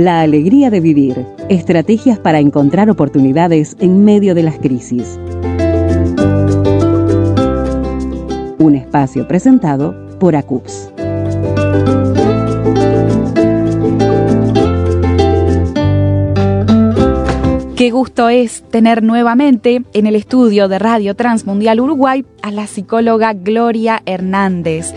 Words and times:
La 0.00 0.22
alegría 0.22 0.70
de 0.70 0.80
vivir. 0.80 1.26
Estrategias 1.50 2.18
para 2.18 2.38
encontrar 2.38 2.88
oportunidades 2.88 3.76
en 3.80 4.02
medio 4.02 4.34
de 4.34 4.42
las 4.42 4.56
crisis. 4.58 5.20
Un 8.56 8.76
espacio 8.76 9.28
presentado 9.28 9.94
por 10.18 10.36
ACUPS. 10.36 10.90
Qué 17.80 17.90
gusto 17.90 18.28
es 18.28 18.62
tener 18.70 19.02
nuevamente 19.02 19.82
en 19.94 20.06
el 20.06 20.14
estudio 20.14 20.68
de 20.68 20.78
Radio 20.78 21.16
Transmundial 21.16 21.80
Uruguay 21.80 22.26
a 22.42 22.50
la 22.50 22.66
psicóloga 22.66 23.32
Gloria 23.32 24.02
Hernández, 24.04 24.94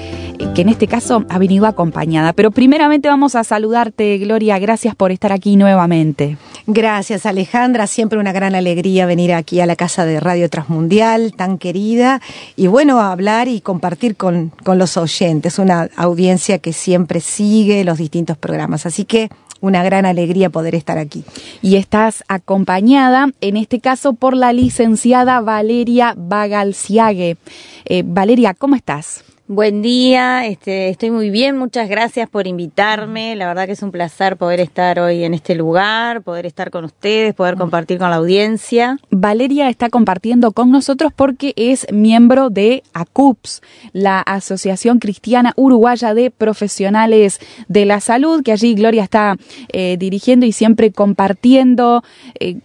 que 0.53 0.61
en 0.61 0.69
este 0.69 0.87
caso 0.87 1.25
ha 1.29 1.39
venido 1.39 1.65
acompañada. 1.65 2.33
Pero 2.33 2.51
primeramente 2.51 3.07
vamos 3.07 3.33
a 3.35 3.43
saludarte, 3.43 4.19
Gloria. 4.19 4.59
Gracias 4.59 4.95
por 4.95 5.11
estar 5.11 5.31
aquí 5.31 5.55
nuevamente. 5.55 6.37
Gracias, 6.67 7.25
Alejandra. 7.25 7.87
Siempre 7.87 8.19
una 8.19 8.31
gran 8.31 8.53
alegría 8.53 9.07
venir 9.07 9.33
aquí 9.33 9.61
a 9.61 9.65
la 9.65 9.75
casa 9.75 10.05
de 10.05 10.19
Radio 10.19 10.49
Transmundial, 10.49 11.33
tan 11.33 11.57
querida. 11.57 12.21
Y 12.55 12.67
bueno, 12.67 12.99
hablar 12.99 13.47
y 13.47 13.61
compartir 13.61 14.15
con, 14.15 14.51
con 14.63 14.77
los 14.77 14.95
oyentes, 14.95 15.57
una 15.57 15.89
audiencia 15.95 16.59
que 16.59 16.71
siempre 16.71 17.19
sigue 17.19 17.83
los 17.83 17.97
distintos 17.97 18.37
programas. 18.37 18.85
Así 18.85 19.05
que 19.05 19.29
una 19.59 19.83
gran 19.83 20.05
alegría 20.05 20.51
poder 20.51 20.75
estar 20.75 20.99
aquí. 20.99 21.23
Y 21.63 21.77
estás 21.77 22.23
acompañada, 22.27 23.29
en 23.41 23.57
este 23.57 23.79
caso, 23.79 24.13
por 24.13 24.35
la 24.35 24.53
licenciada 24.53 25.41
Valeria 25.41 26.13
Bagalciague. 26.15 27.37
Eh, 27.85 28.03
Valeria, 28.05 28.53
¿cómo 28.53 28.75
estás? 28.75 29.23
Buen 29.49 29.81
día, 29.81 30.45
este, 30.45 30.87
estoy 30.87 31.11
muy 31.11 31.29
bien, 31.29 31.57
muchas 31.57 31.89
gracias 31.89 32.29
por 32.29 32.47
invitarme, 32.47 33.35
la 33.35 33.45
verdad 33.45 33.65
que 33.65 33.73
es 33.73 33.83
un 33.83 33.91
placer 33.91 34.37
poder 34.37 34.61
estar 34.61 35.01
hoy 35.01 35.25
en 35.25 35.33
este 35.33 35.53
lugar, 35.53 36.21
poder 36.21 36.45
estar 36.45 36.71
con 36.71 36.85
ustedes, 36.85 37.33
poder 37.33 37.57
compartir 37.57 37.97
con 37.97 38.09
la 38.09 38.15
audiencia. 38.15 38.99
Valeria 39.09 39.67
está 39.67 39.89
compartiendo 39.89 40.53
con 40.53 40.71
nosotros 40.71 41.11
porque 41.13 41.51
es 41.57 41.85
miembro 41.91 42.51
de 42.51 42.83
ACUPS, 42.93 43.61
la 43.91 44.21
Asociación 44.21 44.99
Cristiana 44.99 45.51
Uruguaya 45.57 46.13
de 46.13 46.31
Profesionales 46.31 47.41
de 47.67 47.83
la 47.83 47.99
Salud, 47.99 48.43
que 48.43 48.53
allí 48.53 48.75
Gloria 48.75 49.03
está 49.03 49.35
eh, 49.73 49.97
dirigiendo 49.99 50.45
y 50.45 50.53
siempre 50.53 50.93
compartiendo 50.93 52.01
eh, 52.39 52.59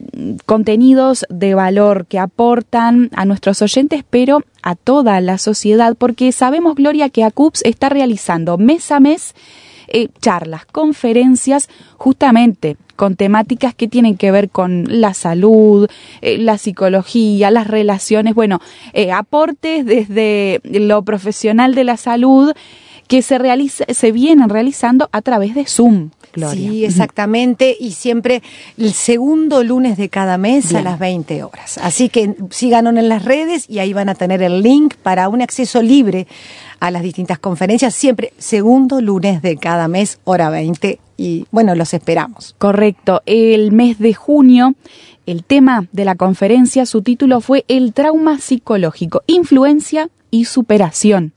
contenidos 0.46 1.26
de 1.28 1.56
valor 1.56 2.06
que 2.06 2.20
aportan 2.20 3.10
a 3.16 3.24
nuestros 3.24 3.62
oyentes, 3.62 4.04
pero 4.08 4.44
a 4.62 4.74
toda 4.74 5.20
la 5.20 5.38
sociedad, 5.38 5.96
porque 5.96 6.32
sabemos, 6.32 6.74
Gloria, 6.74 7.08
que 7.08 7.24
ACUPS 7.24 7.62
está 7.64 7.88
realizando 7.88 8.58
mes 8.58 8.90
a 8.90 9.00
mes 9.00 9.34
eh, 9.90 10.08
charlas, 10.20 10.66
conferencias, 10.66 11.70
justamente 11.96 12.76
con 12.94 13.16
temáticas 13.16 13.74
que 13.74 13.88
tienen 13.88 14.16
que 14.16 14.30
ver 14.30 14.50
con 14.50 14.84
la 14.88 15.14
salud, 15.14 15.88
eh, 16.20 16.36
la 16.36 16.58
psicología, 16.58 17.50
las 17.50 17.68
relaciones, 17.68 18.34
bueno, 18.34 18.60
eh, 18.92 19.12
aportes 19.12 19.86
desde 19.86 20.60
lo 20.64 21.02
profesional 21.04 21.74
de 21.74 21.84
la 21.84 21.96
salud 21.96 22.52
que 23.08 23.22
se, 23.22 23.38
realiza, 23.38 23.84
se 23.88 24.12
vienen 24.12 24.48
realizando 24.48 25.08
a 25.12 25.22
través 25.22 25.54
de 25.54 25.66
Zoom. 25.66 26.10
Gloria. 26.34 26.70
Sí, 26.70 26.84
exactamente, 26.84 27.74
y 27.80 27.92
siempre 27.92 28.42
el 28.76 28.92
segundo 28.92 29.64
lunes 29.64 29.96
de 29.96 30.10
cada 30.10 30.36
mes 30.36 30.68
Bien. 30.68 30.86
a 30.86 30.90
las 30.90 30.98
20 30.98 31.42
horas. 31.42 31.78
Así 31.78 32.10
que 32.10 32.36
síganos 32.50 32.94
en 32.96 33.08
las 33.08 33.24
redes 33.24 33.64
y 33.68 33.78
ahí 33.78 33.94
van 33.94 34.10
a 34.10 34.14
tener 34.14 34.42
el 34.42 34.62
link 34.62 34.94
para 34.96 35.28
un 35.30 35.40
acceso 35.40 35.82
libre 35.82 36.26
a 36.80 36.90
las 36.90 37.02
distintas 37.02 37.38
conferencias, 37.38 37.94
siempre 37.94 38.34
segundo 38.38 39.00
lunes 39.00 39.40
de 39.40 39.56
cada 39.56 39.88
mes, 39.88 40.20
hora 40.24 40.50
20, 40.50 41.00
y 41.16 41.46
bueno, 41.50 41.74
los 41.74 41.94
esperamos. 41.94 42.54
Correcto, 42.58 43.22
el 43.26 43.72
mes 43.72 43.98
de 43.98 44.14
junio 44.14 44.74
el 45.28 45.44
tema 45.44 45.86
de 45.92 46.06
la 46.06 46.14
conferencia, 46.14 46.86
su 46.86 47.02
título 47.02 47.42
fue 47.42 47.66
El 47.68 47.92
trauma 47.92 48.38
psicológico, 48.38 49.22
influencia 49.26 50.08
y 50.30 50.46
superación 50.46 51.34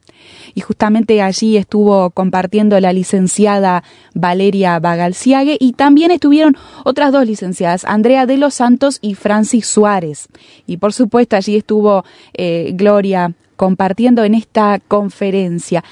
y 0.53 0.61
justamente 0.61 1.21
allí 1.21 1.57
estuvo 1.57 2.09
compartiendo 2.11 2.79
la 2.79 2.93
licenciada 2.93 3.83
Valeria 4.13 4.79
Bagalciague 4.79 5.57
y 5.59 5.73
también 5.73 6.11
estuvieron 6.11 6.57
otras 6.83 7.11
dos 7.11 7.25
licenciadas, 7.25 7.85
Andrea 7.85 8.25
de 8.25 8.37
los 8.37 8.53
Santos 8.53 8.99
y 9.01 9.15
Francis 9.15 9.67
Suárez. 9.67 10.27
Y 10.65 10.77
por 10.77 10.93
supuesto 10.93 11.35
allí 11.35 11.55
estuvo 11.55 12.03
eh, 12.33 12.71
Gloria 12.73 13.33
compartiendo 13.61 14.23
en 14.23 14.33
esta 14.33 14.79
conferencia. 14.79 15.83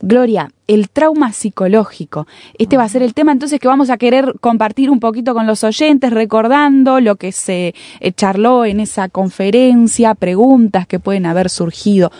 Gloria, 0.00 0.50
el 0.66 0.90
trauma 0.90 1.32
psicológico. 1.32 2.26
Este 2.58 2.76
va 2.76 2.84
a 2.84 2.88
ser 2.88 3.02
el 3.02 3.14
tema 3.14 3.32
entonces 3.32 3.58
que 3.58 3.68
vamos 3.68 3.90
a 3.90 3.96
querer 3.96 4.34
compartir 4.40 4.90
un 4.90 5.00
poquito 5.00 5.34
con 5.34 5.46
los 5.46 5.64
oyentes, 5.64 6.12
recordando 6.12 7.00
lo 7.00 7.16
que 7.16 7.32
se 7.32 7.74
eh, 8.00 8.12
charló 8.12 8.64
en 8.64 8.80
esa 8.80 9.08
conferencia, 9.08 10.14
preguntas 10.14 10.86
que 10.86 11.00
pueden 11.00 11.26
haber 11.26 11.50
surgido. 11.50 12.12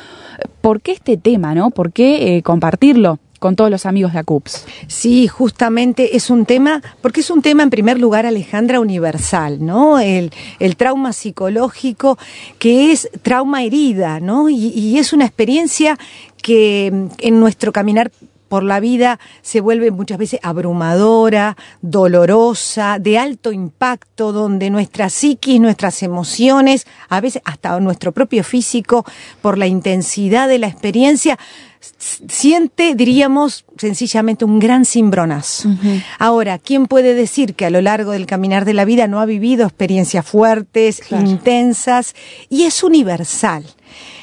¿Por 0.60 0.80
qué 0.80 0.92
este 0.92 1.16
tema, 1.16 1.54
no? 1.54 1.70
¿Por 1.70 1.92
qué 1.92 2.36
eh, 2.36 2.42
compartirlo? 2.42 3.18
con 3.38 3.56
todos 3.56 3.70
los 3.70 3.86
amigos 3.86 4.12
de 4.12 4.18
ACUPS. 4.18 4.66
Sí, 4.86 5.28
justamente 5.28 6.16
es 6.16 6.30
un 6.30 6.44
tema, 6.44 6.82
porque 7.00 7.20
es 7.20 7.30
un 7.30 7.42
tema 7.42 7.62
en 7.62 7.70
primer 7.70 7.98
lugar, 7.98 8.26
Alejandra, 8.26 8.80
universal, 8.80 9.64
¿no? 9.64 10.00
El, 10.00 10.32
el 10.58 10.76
trauma 10.76 11.12
psicológico, 11.12 12.18
que 12.58 12.92
es 12.92 13.08
trauma 13.22 13.62
herida, 13.62 14.20
¿no? 14.20 14.48
Y, 14.48 14.68
y 14.68 14.98
es 14.98 15.12
una 15.12 15.24
experiencia 15.24 15.98
que 16.48 16.86
en 17.18 17.40
nuestro 17.40 17.72
caminar 17.72 18.10
por 18.48 18.62
la 18.62 18.80
vida 18.80 19.20
se 19.42 19.60
vuelve 19.60 19.90
muchas 19.90 20.16
veces 20.16 20.40
abrumadora, 20.42 21.58
dolorosa, 21.82 22.98
de 22.98 23.18
alto 23.18 23.52
impacto, 23.52 24.32
donde 24.32 24.70
nuestra 24.70 25.10
psiquis, 25.10 25.60
nuestras 25.60 26.02
emociones, 26.02 26.86
a 27.10 27.20
veces 27.20 27.42
hasta 27.44 27.78
nuestro 27.80 28.12
propio 28.12 28.42
físico, 28.44 29.04
por 29.42 29.58
la 29.58 29.66
intensidad 29.66 30.48
de 30.48 30.58
la 30.58 30.68
experiencia, 30.68 31.38
siente, 31.80 32.94
diríamos, 32.94 33.66
sencillamente 33.76 34.46
un 34.46 34.58
gran 34.58 34.86
cimbronazo. 34.86 35.68
Uh 35.68 35.72
-huh. 35.72 36.04
Ahora, 36.18 36.58
¿quién 36.58 36.86
puede 36.86 37.12
decir 37.12 37.54
que 37.56 37.66
a 37.66 37.70
lo 37.70 37.82
largo 37.82 38.12
del 38.12 38.24
caminar 38.24 38.64
de 38.64 38.72
la 38.72 38.86
vida 38.86 39.06
no 39.06 39.20
ha 39.20 39.26
vivido 39.26 39.66
experiencias 39.66 40.24
fuertes, 40.24 41.02
claro. 41.06 41.28
intensas, 41.28 42.14
y 42.48 42.62
es 42.62 42.82
universal? 42.82 43.66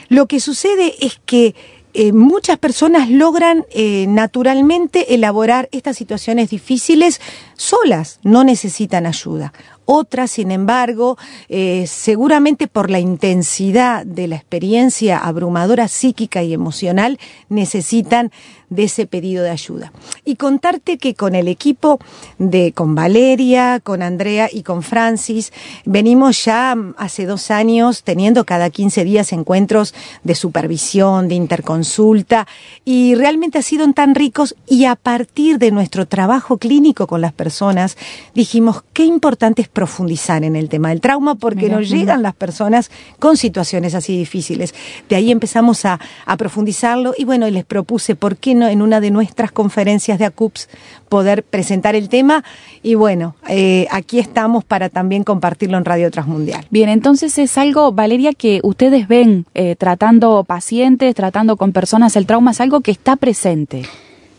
Lo 0.09 0.27
que 0.27 0.39
sucede 0.39 0.93
es 0.99 1.19
que 1.25 1.55
eh, 1.97 2.11
muchas 2.11 2.57
personas 2.57 3.09
logran 3.09 3.65
eh, 3.71 4.05
naturalmente 4.09 5.13
elaborar 5.13 5.69
estas 5.71 5.95
situaciones 5.95 6.49
difíciles 6.49 7.21
solas, 7.55 8.19
no 8.21 8.43
necesitan 8.43 9.05
ayuda. 9.05 9.53
Otras, 9.85 10.31
sin 10.31 10.51
embargo, 10.51 11.17
eh, 11.47 11.85
seguramente 11.87 12.67
por 12.67 12.89
la 12.89 12.99
intensidad 12.99 14.05
de 14.05 14.27
la 14.27 14.35
experiencia 14.35 15.19
abrumadora 15.19 15.87
psíquica 15.87 16.43
y 16.43 16.53
emocional, 16.53 17.17
necesitan 17.47 18.29
de 18.69 18.83
ese 18.83 19.05
pedido 19.05 19.43
de 19.43 19.51
ayuda. 19.51 19.93
Y 20.25 20.35
contarte 20.35 20.97
que 20.97 21.15
con 21.15 21.35
el 21.35 21.47
equipo 21.47 21.99
de, 22.37 22.73
con 22.73 22.95
Valeria, 22.95 23.79
con 23.79 24.01
Andrea 24.01 24.49
y 24.51 24.63
con 24.63 24.83
Francis, 24.83 25.53
venimos 25.85 26.43
ya 26.43 26.75
hace 26.97 27.25
dos 27.25 27.51
años 27.51 28.03
teniendo 28.03 28.45
cada 28.45 28.69
15 28.69 29.03
días 29.03 29.31
encuentros 29.31 29.93
de 30.23 30.35
supervisión, 30.35 31.27
de 31.27 31.35
interconsulta, 31.35 32.47
y 32.83 33.15
realmente 33.15 33.57
ha 33.59 33.61
sido 33.61 33.85
tan 33.93 34.15
ricos 34.15 34.55
y 34.67 34.85
a 34.85 34.95
partir 34.95 35.59
de 35.59 35.71
nuestro 35.71 36.07
trabajo 36.07 36.57
clínico 36.57 37.07
con 37.07 37.21
las 37.21 37.33
personas, 37.33 37.97
dijimos 38.33 38.83
qué 38.93 39.05
importante 39.05 39.61
es 39.61 39.67
profundizar 39.67 40.43
en 40.43 40.55
el 40.55 40.69
tema 40.69 40.89
del 40.89 41.01
trauma 41.01 41.35
porque 41.35 41.69
nos 41.69 41.89
llegan 41.89 42.23
las 42.23 42.33
personas 42.33 42.89
con 43.19 43.37
situaciones 43.37 43.93
así 43.93 44.17
difíciles. 44.17 44.73
De 45.09 45.15
ahí 45.15 45.31
empezamos 45.31 45.85
a, 45.85 45.99
a 46.25 46.37
profundizarlo 46.37 47.13
y 47.17 47.25
bueno, 47.25 47.47
les 47.49 47.65
propuse 47.65 48.15
por 48.15 48.37
qué 48.37 48.54
no 48.55 48.67
en 48.67 48.81
una 48.81 48.99
de 48.99 49.11
nuestras 49.11 49.51
conferencias 49.51 50.19
de 50.19 50.25
ACUPS 50.25 50.69
poder 51.09 51.43
presentar 51.43 51.95
el 51.95 52.09
tema 52.09 52.43
y 52.81 52.95
bueno, 52.95 53.35
eh, 53.47 53.87
aquí 53.91 54.19
estamos 54.19 54.63
para 54.63 54.89
también 54.89 55.23
compartirlo 55.23 55.77
en 55.77 55.85
Radio 55.85 56.09
Transmundial. 56.11 56.65
Bien, 56.69 56.89
entonces 56.89 57.37
es 57.37 57.57
algo, 57.57 57.91
Valeria, 57.91 58.33
que 58.33 58.59
ustedes 58.63 59.07
ven 59.07 59.45
eh, 59.53 59.75
tratando 59.75 60.43
pacientes, 60.43 61.13
tratando 61.15 61.57
con 61.57 61.71
personas, 61.71 62.15
el 62.15 62.25
trauma 62.25 62.51
es 62.51 62.61
algo 62.61 62.81
que 62.81 62.91
está 62.91 63.15
presente. 63.15 63.83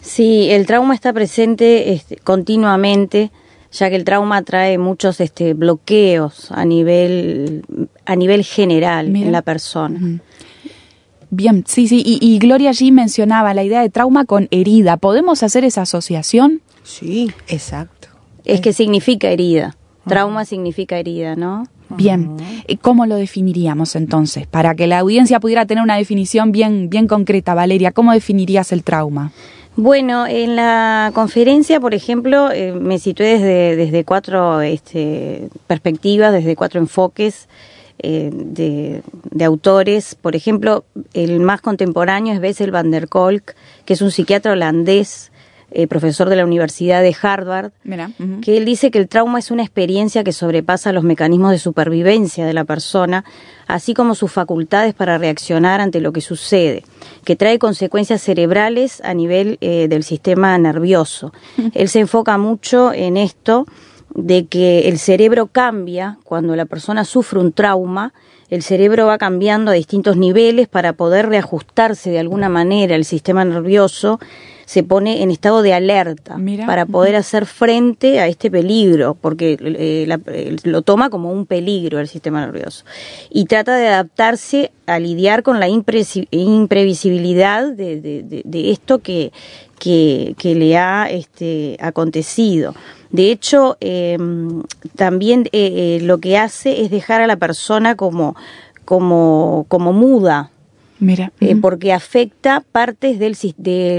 Sí, 0.00 0.48
el 0.50 0.66
trauma 0.66 0.94
está 0.94 1.12
presente 1.12 1.92
este, 1.92 2.16
continuamente, 2.16 3.30
ya 3.72 3.90
que 3.90 3.96
el 3.96 4.04
trauma 4.04 4.42
trae 4.42 4.78
muchos 4.78 5.20
este, 5.20 5.54
bloqueos 5.54 6.52
a 6.52 6.64
nivel, 6.64 7.64
a 8.04 8.14
nivel 8.14 8.44
general 8.44 9.10
Mira. 9.10 9.26
en 9.26 9.32
la 9.32 9.42
persona. 9.42 9.98
Uh 10.00 10.04
-huh. 10.04 10.20
Bien, 11.30 11.64
sí, 11.66 11.88
sí, 11.88 12.02
y, 12.04 12.18
y, 12.20 12.38
Gloria 12.38 12.70
allí 12.70 12.92
mencionaba 12.92 13.52
la 13.52 13.64
idea 13.64 13.82
de 13.82 13.90
trauma 13.90 14.24
con 14.24 14.48
herida. 14.50 14.96
¿Podemos 14.96 15.42
hacer 15.42 15.64
esa 15.64 15.82
asociación? 15.82 16.62
Sí, 16.84 17.32
exacto. 17.48 18.08
Es 18.44 18.60
que 18.60 18.72
significa 18.72 19.28
herida. 19.28 19.76
Trauma 20.06 20.40
uh 20.40 20.44
-huh. 20.44 20.48
significa 20.48 20.98
herida, 20.98 21.34
¿no? 21.34 21.64
Bien, 21.88 22.36
¿cómo 22.80 23.06
lo 23.06 23.16
definiríamos 23.16 23.96
entonces? 23.96 24.46
Para 24.46 24.74
que 24.74 24.86
la 24.86 24.98
audiencia 25.00 25.40
pudiera 25.40 25.66
tener 25.66 25.82
una 25.82 25.96
definición 25.96 26.52
bien, 26.52 26.90
bien 26.90 27.06
concreta, 27.06 27.54
Valeria, 27.54 27.92
¿cómo 27.92 28.12
definirías 28.12 28.72
el 28.72 28.82
trauma? 28.82 29.32
Bueno, 29.76 30.26
en 30.26 30.56
la 30.56 31.10
conferencia, 31.14 31.80
por 31.80 31.94
ejemplo, 31.94 32.50
eh, 32.50 32.72
me 32.72 32.98
situé 32.98 33.38
desde, 33.38 33.76
desde 33.76 34.04
cuatro 34.04 34.62
este, 34.62 35.48
perspectivas, 35.66 36.32
desde 36.32 36.56
cuatro 36.56 36.80
enfoques 36.80 37.46
eh, 37.98 38.30
de, 38.32 39.02
de, 39.30 39.44
autores. 39.44 40.14
Por 40.14 40.36
ejemplo, 40.36 40.84
el 41.14 41.40
más 41.40 41.60
contemporáneo 41.60 42.34
es 42.34 42.40
Bessel 42.40 42.70
van 42.70 42.90
der 42.90 43.08
Kolk, 43.08 43.54
que 43.84 43.94
es 43.94 44.02
un 44.02 44.10
psiquiatra 44.10 44.52
holandés 44.52 45.30
eh, 45.72 45.88
profesor 45.88 46.28
de 46.28 46.36
la 46.36 46.44
Universidad 46.44 47.02
de 47.02 47.14
Harvard, 47.20 47.72
que 48.40 48.56
él 48.56 48.64
dice 48.64 48.92
que 48.92 48.98
el 48.98 49.08
trauma 49.08 49.40
es 49.40 49.50
una 49.50 49.64
experiencia 49.64 50.22
que 50.22 50.32
sobrepasa 50.32 50.92
los 50.92 51.02
mecanismos 51.02 51.50
de 51.50 51.58
supervivencia 51.58 52.46
de 52.46 52.54
la 52.54 52.62
persona, 52.62 53.24
así 53.66 53.92
como 53.92 54.14
sus 54.14 54.30
facultades 54.30 54.94
para 54.94 55.18
reaccionar 55.18 55.80
ante 55.80 56.00
lo 56.00 56.12
que 56.12 56.20
sucede, 56.20 56.84
que 57.24 57.34
trae 57.34 57.58
consecuencias 57.58 58.22
cerebrales 58.22 59.00
a 59.04 59.12
nivel 59.12 59.58
eh, 59.60 59.88
del 59.88 60.04
sistema 60.04 60.56
nervioso. 60.56 61.32
Él 61.74 61.88
se 61.88 61.98
enfoca 61.98 62.38
mucho 62.38 62.92
en 62.92 63.16
esto 63.16 63.66
de 64.16 64.46
que 64.46 64.88
el 64.88 64.98
cerebro 64.98 65.46
cambia 65.46 66.18
cuando 66.24 66.56
la 66.56 66.64
persona 66.64 67.04
sufre 67.04 67.38
un 67.38 67.52
trauma, 67.52 68.12
el 68.48 68.62
cerebro 68.62 69.06
va 69.06 69.18
cambiando 69.18 69.70
a 69.70 69.74
distintos 69.74 70.16
niveles 70.16 70.68
para 70.68 70.92
poder 70.92 71.28
reajustarse 71.28 72.10
de 72.10 72.20
alguna 72.20 72.48
manera 72.48 72.94
el 72.94 73.04
sistema 73.04 73.44
nervioso 73.44 74.20
se 74.66 74.82
pone 74.82 75.22
en 75.22 75.30
estado 75.30 75.62
de 75.62 75.72
alerta 75.72 76.36
para 76.66 76.84
poder 76.86 77.14
hacer 77.14 77.46
frente 77.46 78.18
a 78.18 78.26
este 78.26 78.50
peligro, 78.50 79.14
porque 79.14 79.56
eh, 79.60 80.08
eh, 80.26 80.56
lo 80.64 80.82
toma 80.82 81.08
como 81.08 81.30
un 81.30 81.46
peligro 81.46 82.00
el 82.00 82.08
sistema 82.08 82.44
nervioso. 82.44 82.84
Y 83.30 83.44
trata 83.44 83.76
de 83.76 83.86
adaptarse 83.86 84.72
a 84.86 84.98
lidiar 84.98 85.44
con 85.44 85.60
la 85.60 85.68
imprevisibilidad 85.68 87.72
de, 87.72 88.70
esto 88.72 88.98
que, 88.98 89.30
que, 89.78 90.34
le 90.42 90.76
ha 90.76 91.08
este, 91.10 91.76
acontecido. 91.80 92.74
De 93.10 93.30
hecho, 93.30 93.76
em, 93.80 94.62
también 94.96 95.48
eh, 95.52 95.98
lo 96.02 96.18
que 96.18 96.38
hace 96.38 96.82
es 96.82 96.90
dejar 96.90 97.20
a 97.20 97.26
la 97.26 97.36
persona 97.36 97.94
como, 97.96 98.36
como, 98.84 99.66
como 99.68 99.92
muda, 99.92 100.50
Mira. 100.98 101.30
Eh, 101.40 101.56
porque 101.56 101.92
afecta 101.92 102.64
partes 102.72 103.18
del, 103.18 103.36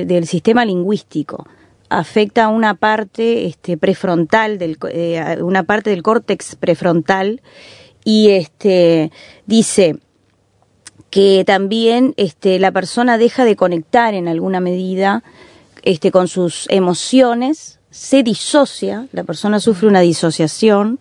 del 0.08 0.26
sistema 0.26 0.66
lingüístico 0.66 1.46
afecta 1.90 2.50
una 2.50 2.76
parte 2.76 3.46
este, 3.46 3.78
prefrontal, 3.78 4.58
del, 4.58 4.78
eh, 4.92 5.38
una 5.42 5.64
parte 5.64 5.90
del 5.90 6.04
córtex 6.04 6.56
prefrontal 6.56 7.42
y 8.04 8.32
este, 8.32 9.12
dice 9.46 9.98
que 11.10 11.44
también 11.46 12.14
este, 12.18 12.60
la 12.60 12.72
persona 12.72 13.18
deja 13.18 13.46
de 13.46 13.56
conectar 13.56 14.14
en 14.14 14.28
alguna 14.28 14.60
medida 14.60 15.24
este, 15.84 16.12
con 16.12 16.28
sus 16.28 16.66
emociones, 16.70 17.80
se 17.90 18.24
disocia, 18.24 19.08
la 19.12 19.24
persona 19.24 19.60
sufre 19.60 19.88
una 19.88 20.02
disociación 20.02 21.00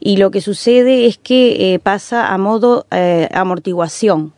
y 0.00 0.16
lo 0.16 0.30
que 0.30 0.40
sucede 0.40 1.06
es 1.06 1.18
que 1.18 1.74
eh, 1.74 1.78
pasa 1.78 2.32
a 2.32 2.38
modo 2.38 2.86
amortiguación 3.32 4.32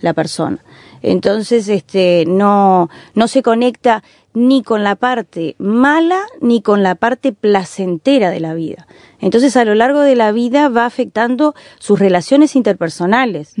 la 0.00 0.12
persona. 0.12 0.58
Entonces, 1.02 1.68
este, 1.68 2.24
no, 2.26 2.88
no 3.14 3.28
se 3.28 3.42
conecta 3.42 4.02
ni 4.32 4.62
con 4.62 4.82
la 4.82 4.96
parte 4.96 5.54
mala 5.58 6.20
ni 6.40 6.62
con 6.62 6.82
la 6.82 6.94
parte 6.94 7.32
placentera 7.32 8.30
de 8.30 8.40
la 8.40 8.54
vida. 8.54 8.86
Entonces, 9.20 9.56
a 9.56 9.64
lo 9.64 9.74
largo 9.74 10.00
de 10.00 10.16
la 10.16 10.32
vida 10.32 10.68
va 10.68 10.86
afectando 10.86 11.54
sus 11.78 11.98
relaciones 11.98 12.56
interpersonales. 12.56 13.54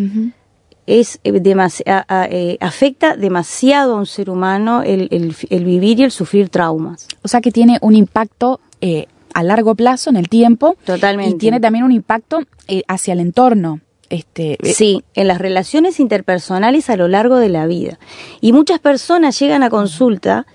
Es 0.86 1.20
eh, 1.24 1.40
eh, 1.44 2.58
afecta 2.60 3.16
demasiado 3.16 3.94
a 3.94 3.98
un 3.98 4.06
ser 4.06 4.30
humano 4.30 4.82
el, 4.82 5.08
el, 5.10 5.64
vivir 5.64 6.00
y 6.00 6.04
el 6.04 6.10
sufrir 6.10 6.48
traumas. 6.48 7.08
O 7.22 7.28
sea 7.28 7.40
que 7.40 7.50
tiene 7.50 7.78
un 7.80 7.94
impacto 7.94 8.60
eh, 8.80 9.06
a 9.32 9.42
largo 9.42 9.74
plazo 9.74 10.10
en 10.10 10.16
el 10.16 10.28
tiempo. 10.28 10.76
Totalmente. 10.84 11.34
Y 11.34 11.38
tiene 11.38 11.60
también 11.60 11.84
un 11.84 11.92
impacto 11.92 12.40
hacia 12.88 13.12
el 13.12 13.20
entorno. 13.20 13.80
Este, 14.10 14.58
eh, 14.62 14.74
sí, 14.74 15.02
en 15.14 15.28
las 15.28 15.38
relaciones 15.38 15.98
interpersonales 15.98 16.90
a 16.90 16.96
lo 16.96 17.08
largo 17.08 17.36
de 17.36 17.48
la 17.48 17.66
vida. 17.66 17.98
Y 18.40 18.52
muchas 18.52 18.78
personas 18.78 19.38
llegan 19.38 19.62
a 19.62 19.70
consulta 19.70 20.46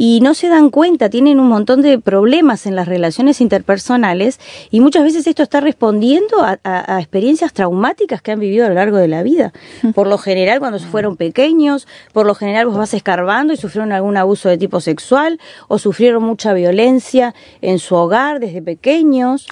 y 0.00 0.20
no 0.20 0.32
se 0.32 0.48
dan 0.48 0.70
cuenta, 0.70 1.10
tienen 1.10 1.40
un 1.40 1.48
montón 1.48 1.82
de 1.82 1.98
problemas 1.98 2.66
en 2.66 2.76
las 2.76 2.86
relaciones 2.86 3.40
interpersonales 3.40 4.38
y 4.70 4.78
muchas 4.80 5.02
veces 5.02 5.26
esto 5.26 5.42
está 5.42 5.60
respondiendo 5.60 6.36
a, 6.40 7.00
experiencias 7.00 7.52
traumáticas 7.52 8.22
que 8.22 8.30
han 8.30 8.38
vivido 8.38 8.64
a 8.64 8.68
lo 8.68 8.76
largo 8.76 8.96
de 8.96 9.08
la 9.08 9.24
vida. 9.24 9.52
Por 9.94 10.06
lo 10.06 10.16
general, 10.16 10.60
cuando 10.60 10.78
fueron 10.78 11.16
pequeños, 11.16 11.88
por 12.12 12.26
lo 12.26 12.36
general 12.36 12.66
vos 12.66 12.76
vas 12.76 12.94
escarbando 12.94 13.52
y 13.52 13.56
sufrieron 13.56 13.90
algún 13.90 14.16
abuso 14.16 14.48
de 14.48 14.56
tipo 14.56 14.80
sexual 14.80 15.40
o 15.66 15.78
sufrieron 15.78 16.22
mucha 16.22 16.52
violencia 16.52 17.34
en 17.60 17.80
su 17.80 17.96
hogar 17.96 18.38
desde 18.38 18.62
pequeños. 18.62 19.48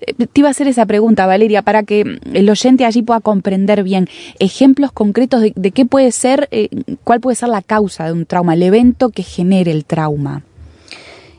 Eh, 0.00 0.14
te 0.14 0.40
iba 0.40 0.48
a 0.48 0.50
hacer 0.50 0.68
esa 0.68 0.86
pregunta, 0.86 1.26
Valeria, 1.26 1.62
para 1.62 1.82
que 1.82 2.18
el 2.32 2.50
oyente 2.50 2.84
allí 2.84 3.02
pueda 3.02 3.20
comprender 3.20 3.82
bien 3.82 4.08
ejemplos 4.38 4.92
concretos 4.92 5.42
de, 5.54 5.70
qué 5.72 5.86
puede 5.86 6.12
ser, 6.12 6.48
eh, 6.50 6.68
cuál 7.04 7.20
puede 7.20 7.36
ser 7.36 7.48
la 7.48 7.62
causa 7.62 8.06
de 8.06 8.12
un 8.12 8.26
trauma, 8.26 8.54
el 8.54 8.62
evento 8.62 9.10
que 9.10 9.22
genere 9.22 9.70
el 9.70 9.84
trauma. 9.84 10.44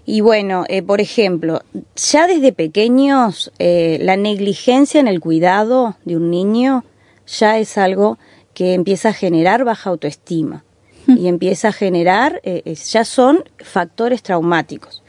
Y 0.05 0.21
bueno, 0.21 0.65
eh, 0.69 0.81
por 0.81 1.01
ejemplo, 1.01 1.61
ya 1.95 2.25
desde 2.25 2.51
pequeños 2.51 3.51
la 3.59 4.17
negligencia 4.17 4.99
en 4.99 5.07
el 5.07 5.19
cuidado 5.19 5.97
de 6.03 6.17
un 6.17 6.31
niño 6.31 6.83
ya 7.27 7.59
es 7.59 7.77
algo 7.77 8.17
que 8.55 8.73
empieza 8.73 9.09
a 9.09 9.13
generar 9.13 9.63
baja 9.63 9.91
autoestima 9.91 10.63
y 11.07 11.27
empieza 11.27 11.67
a 11.67 11.71
generar, 11.71 12.41
ya 12.43 13.05
son 13.05 13.43
factores 13.59 14.23
traumáticos. 14.23 15.03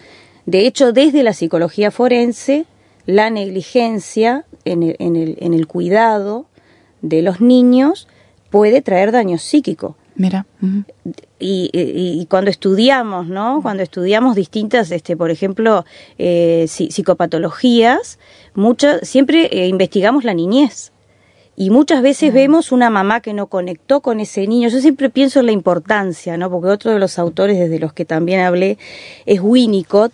De 0.45 0.67
hecho, 0.67 0.93
desde 0.93 1.23
la 1.23 1.33
psicología 1.33 1.91
forense 1.91 2.67
la 3.07 3.31
negligencia 3.31 4.45
en 4.65 4.83
el, 4.83 4.97
en 4.99 5.17
el, 5.17 5.37
en 5.41 5.55
el 5.55 5.67
cuidado 5.67 6.47
de 7.03 7.23
los 7.23 7.41
niños 7.41 8.09
puede 8.51 8.83
traer 8.83 9.13
daño 9.13 9.39
psíquico. 9.39 9.97
Mira. 10.17 10.45
y, 11.39 11.71
y, 11.73 12.27
cuando 12.27 12.51
estudiamos, 12.51 13.29
¿no? 13.29 13.61
Cuando 13.63 13.83
estudiamos 13.83 14.37
distintas, 14.37 14.91
este, 14.91 15.17
por 15.17 15.31
ejemplo, 15.31 15.87
eh, 16.19 16.67
psicopatologías, 16.69 18.19
mucho, 18.55 18.99
siempre 19.03 19.47
eh, 19.47 19.69
investigamos 19.69 20.25
la 20.25 20.35
niñez. 20.35 20.93
Y 21.57 21.71
muchas 21.71 22.03
veces 22.03 22.33
vemos 22.33 22.73
una 22.73 22.91
mamá 22.91 23.21
que 23.21 23.33
no 23.33 23.47
conectó 23.47 24.01
con 24.01 24.21
ese 24.21 24.47
niño. 24.47 24.69
Yo 24.69 24.81
siempre 24.81 25.11
pienso 25.11 25.41
en 25.41 25.47
la 25.47 25.53
importancia, 25.53 26.37
¿no? 26.37 26.51
Porque 26.51 26.69
otro 26.69 26.91
de 26.91 26.99
los 26.99 27.19
autores 27.19 27.59
desde 27.59 27.79
los 27.79 27.93
que 27.93 28.05
también 28.05 28.41
hablé 28.41 28.79
es 29.27 29.41
Winnicott, 29.41 30.13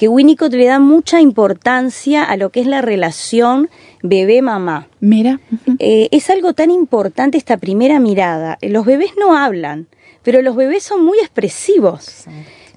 que 0.00 0.08
Winnicott 0.08 0.54
le 0.54 0.64
da 0.64 0.78
mucha 0.78 1.20
importancia 1.20 2.24
a 2.24 2.38
lo 2.38 2.48
que 2.48 2.60
es 2.60 2.66
la 2.66 2.80
relación 2.80 3.68
bebé-mamá. 4.02 4.88
Mira. 4.98 5.40
Eh, 5.78 6.08
es 6.10 6.30
algo 6.30 6.54
tan 6.54 6.70
importante 6.70 7.36
esta 7.36 7.58
primera 7.58 8.00
mirada. 8.00 8.56
Los 8.62 8.86
bebés 8.86 9.10
no 9.18 9.36
hablan, 9.36 9.88
pero 10.22 10.40
los 10.40 10.56
bebés 10.56 10.84
son 10.84 11.04
muy 11.04 11.18
expresivos. 11.18 12.24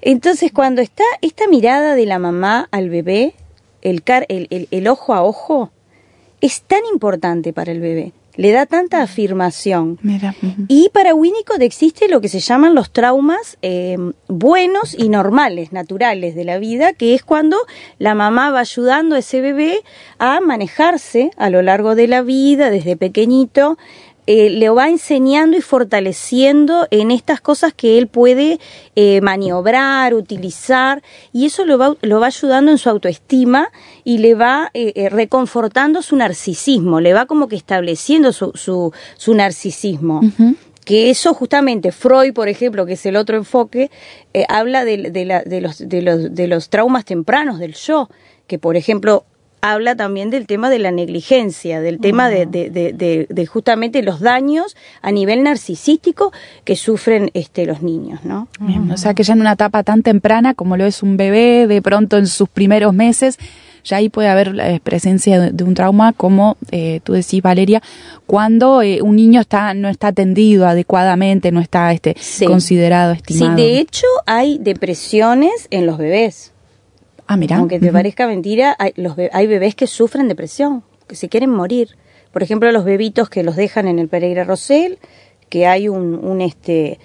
Entonces, 0.02 0.52
cuando 0.52 0.82
está 0.82 1.04
esta 1.22 1.48
mirada 1.48 1.94
de 1.94 2.04
la 2.04 2.18
mamá 2.18 2.68
al 2.70 2.90
bebé, 2.90 3.32
el, 3.80 4.02
el, 4.28 4.68
el 4.70 4.88
ojo 4.88 5.14
a 5.14 5.22
ojo, 5.22 5.70
es 6.42 6.60
tan 6.60 6.80
importante 6.92 7.54
para 7.54 7.72
el 7.72 7.80
bebé 7.80 8.12
le 8.36 8.52
da 8.52 8.66
tanta 8.66 9.02
afirmación. 9.02 9.98
Y 10.68 10.90
para 10.92 11.14
Winnicott 11.14 11.60
existe 11.60 12.08
lo 12.08 12.20
que 12.20 12.28
se 12.28 12.40
llaman 12.40 12.74
los 12.74 12.90
traumas 12.90 13.58
eh, 13.62 13.96
buenos 14.28 14.94
y 14.98 15.08
normales, 15.08 15.72
naturales 15.72 16.34
de 16.34 16.44
la 16.44 16.58
vida, 16.58 16.92
que 16.92 17.14
es 17.14 17.22
cuando 17.22 17.56
la 17.98 18.14
mamá 18.14 18.50
va 18.50 18.60
ayudando 18.60 19.14
a 19.14 19.20
ese 19.20 19.40
bebé 19.40 19.82
a 20.18 20.40
manejarse 20.40 21.30
a 21.36 21.50
lo 21.50 21.62
largo 21.62 21.94
de 21.94 22.08
la 22.08 22.22
vida, 22.22 22.70
desde 22.70 22.96
pequeñito, 22.96 23.78
eh, 24.26 24.48
le 24.48 24.70
va 24.70 24.88
enseñando 24.88 25.56
y 25.56 25.60
fortaleciendo 25.60 26.86
en 26.90 27.10
estas 27.10 27.40
cosas 27.42 27.74
que 27.74 27.98
él 27.98 28.08
puede 28.08 28.58
eh, 28.96 29.20
maniobrar, 29.20 30.14
utilizar, 30.14 31.02
y 31.32 31.44
eso 31.44 31.66
lo 31.66 31.76
va, 31.76 31.94
lo 32.00 32.20
va 32.20 32.28
ayudando 32.28 32.70
en 32.70 32.78
su 32.78 32.88
autoestima 32.88 33.70
y 34.02 34.18
le 34.18 34.34
va 34.34 34.70
eh, 34.72 35.08
reconfortando 35.10 36.00
su 36.00 36.16
narcisismo, 36.16 37.00
le 37.00 37.12
va 37.12 37.26
como 37.26 37.48
que 37.48 37.56
estableciendo 37.56 38.32
su, 38.32 38.52
su, 38.54 38.92
su 39.16 39.34
narcisismo. 39.34 40.20
que 40.86 41.10
eso 41.10 41.34
justamente 41.34 41.92
Freud, 41.92 42.32
por 42.32 42.48
ejemplo, 42.48 42.86
que 42.86 42.94
es 42.94 43.06
el 43.06 43.16
otro 43.16 43.36
enfoque, 43.36 43.90
habla 44.48 44.84
de, 44.84 45.10
de, 45.10 45.24
la, 45.24 45.42
de, 45.42 45.60
los, 45.60 45.78
de, 45.78 46.02
los, 46.02 46.34
de 46.34 46.46
los 46.46 46.68
traumas 46.68 47.04
tempranos 47.04 47.58
del 47.58 47.74
yo, 47.74 48.08
que 48.46 48.58
por 48.58 48.76
ejemplo 48.76 49.24
habla 49.64 49.96
también 49.96 50.28
del 50.28 50.46
tema 50.46 50.68
de 50.68 50.78
la 50.78 50.90
negligencia, 50.90 51.80
del 51.80 51.98
tema 51.98 52.28
de, 52.28 52.44
de, 52.46 53.46
justamente 53.46 54.02
los 54.02 54.20
daños 54.20 54.76
a 55.00 55.10
nivel 55.10 55.42
narcisístico 55.42 56.32
que 56.64 56.76
sufren 56.76 57.30
este, 57.32 57.64
los 57.64 57.80
niños, 57.80 58.24
¿no? 58.24 58.46
o 58.92 58.96
sea 58.98 59.14
que 59.14 59.22
ya 59.22 59.32
en 59.32 59.40
una 59.40 59.52
etapa 59.52 59.82
tan 59.82 60.02
temprana 60.02 60.52
como 60.52 60.76
lo 60.76 60.84
es 60.84 61.02
un 61.02 61.16
bebé, 61.16 61.66
de 61.66 61.80
pronto 61.80 62.18
en 62.18 62.26
sus 62.26 62.48
primeros 62.48 62.92
meses, 62.92 63.38
ya 63.84 63.98
ahí 63.98 64.10
puede 64.10 64.28
haber 64.28 64.54
la 64.54 64.78
presencia 64.80 65.40
de, 65.40 65.64
un 65.64 65.74
trauma, 65.74 66.12
como 66.12 66.56
eh, 66.70 67.00
tú 67.02 67.12
decís, 67.12 67.42
Valeria, 67.42 67.82
cuando 68.26 68.82
eh, 68.82 69.00
un 69.02 69.16
niño 69.16 69.40
está 69.40 69.72
no 69.74 69.88
está 69.88 70.08
atendido 70.08 70.66
adecuadamente, 70.66 71.52
no 71.52 71.60
está 71.60 71.92
este 71.92 72.16
considerado, 72.46 73.12
estimado. 73.12 73.56
Sí, 73.56 73.62
de 73.62 73.78
hecho 73.78 74.06
hay 74.26 74.58
depresiones 74.58 75.68
en 75.70 75.86
los 75.86 75.98
bebés. 75.98 76.53
Ah, 77.26 77.36
mira. 77.36 77.56
Aunque 77.56 77.80
te 77.80 77.90
parezca 77.90 78.26
mentira, 78.26 78.76
hay, 78.78 78.92
los 78.96 79.16
hay 79.32 79.46
bebés 79.46 79.74
que 79.74 79.86
sufren 79.86 80.28
depresión, 80.28 80.82
que 81.06 81.16
se 81.16 81.28
quieren 81.28 81.50
morir. 81.50 81.96
Por 82.32 82.42
ejemplo, 82.42 82.70
los 82.72 82.84
bebitos 82.84 83.30
que 83.30 83.42
los 83.42 83.56
dejan 83.56 83.86
en 83.88 83.98
el 83.98 84.08
Pereira 84.08 84.44
Rosell, 84.44 84.98
que 85.48 85.66
hay 85.66 85.88
un, 85.88 86.14
un 86.14 86.40
este 86.40 86.98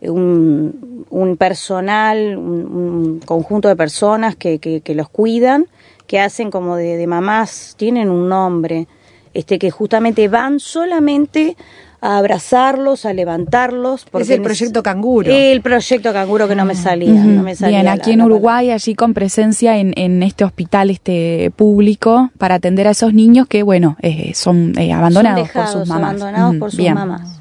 un, 0.00 1.06
un 1.10 1.36
personal, 1.36 2.36
un, 2.36 3.20
conjunto 3.24 3.68
de 3.68 3.76
personas 3.76 4.36
que, 4.36 4.58
que, 4.58 4.94
los 4.94 5.08
cuidan, 5.08 5.66
que 6.06 6.20
hacen 6.20 6.50
como 6.50 6.76
de, 6.76 6.96
de, 6.96 7.06
mamás, 7.06 7.74
tienen 7.76 8.10
un 8.10 8.28
nombre, 8.28 8.86
este 9.34 9.58
que 9.58 9.70
justamente 9.70 10.28
van 10.28 10.60
solamente 10.60 11.56
a 12.00 12.18
abrazarlos, 12.18 13.06
a 13.06 13.12
levantarlos. 13.12 14.06
Porque 14.10 14.24
es 14.24 14.30
el 14.30 14.42
proyecto 14.42 14.82
canguro. 14.82 15.30
El 15.32 15.60
proyecto 15.62 16.12
canguro 16.12 16.48
que 16.48 16.54
no 16.54 16.64
me 16.64 16.72
ah. 16.72 16.76
salía. 16.76 17.12
no 17.12 17.42
me 17.42 17.54
salía 17.54 17.82
Bien, 17.82 17.92
aquí 17.92 18.12
en 18.12 18.22
Uruguay, 18.22 18.70
allí 18.70 18.94
con 18.94 19.14
presencia 19.14 19.78
en, 19.78 19.92
en, 19.96 20.22
este 20.22 20.44
hospital 20.44 20.90
este 20.90 21.50
público 21.56 22.30
para 22.38 22.56
atender 22.56 22.88
a 22.88 22.90
esos 22.90 23.12
niños 23.14 23.46
que, 23.46 23.62
bueno, 23.62 23.96
eh, 24.02 24.32
son 24.34 24.78
eh, 24.78 24.92
abandonados 24.92 25.48
por 25.50 25.66
sus 25.66 25.88
mamás. 25.88 26.20
Abandonados 26.22 26.56
por 26.56 26.70
sus 26.70 26.90
mamás. 26.90 27.36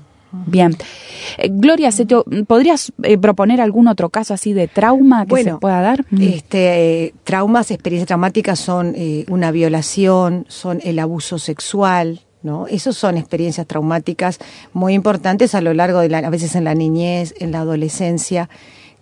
Bien. 0.45 0.75
Eh, 1.37 1.49
Gloria, 1.51 1.89
¿podrías 2.47 2.91
eh, 3.03 3.17
proponer 3.17 3.61
algún 3.61 3.87
otro 3.87 4.09
caso 4.09 4.33
así 4.33 4.53
de 4.53 4.67
trauma 4.67 5.25
que 5.25 5.43
se 5.43 5.55
pueda 5.55 5.81
dar? 5.81 6.05
Este, 6.19 7.05
eh, 7.05 7.13
traumas, 7.23 7.71
experiencias 7.71 8.07
traumáticas 8.07 8.59
son 8.59 8.95
una 9.29 9.51
violación, 9.51 10.45
son 10.47 10.79
el 10.83 10.99
abuso 10.99 11.39
sexual, 11.39 12.21
¿no? 12.45 12.67
Esas 12.67 12.95
son 12.95 13.17
experiencias 13.17 13.65
traumáticas 13.65 14.39
muy 14.71 14.93
importantes 14.93 15.55
a 15.55 15.61
lo 15.61 15.73
largo 15.73 15.99
de 15.99 16.09
la, 16.09 16.19
a 16.19 16.29
veces 16.29 16.55
en 16.55 16.63
la 16.63 16.75
niñez, 16.75 17.33
en 17.39 17.51
la 17.51 17.61
adolescencia, 17.61 18.49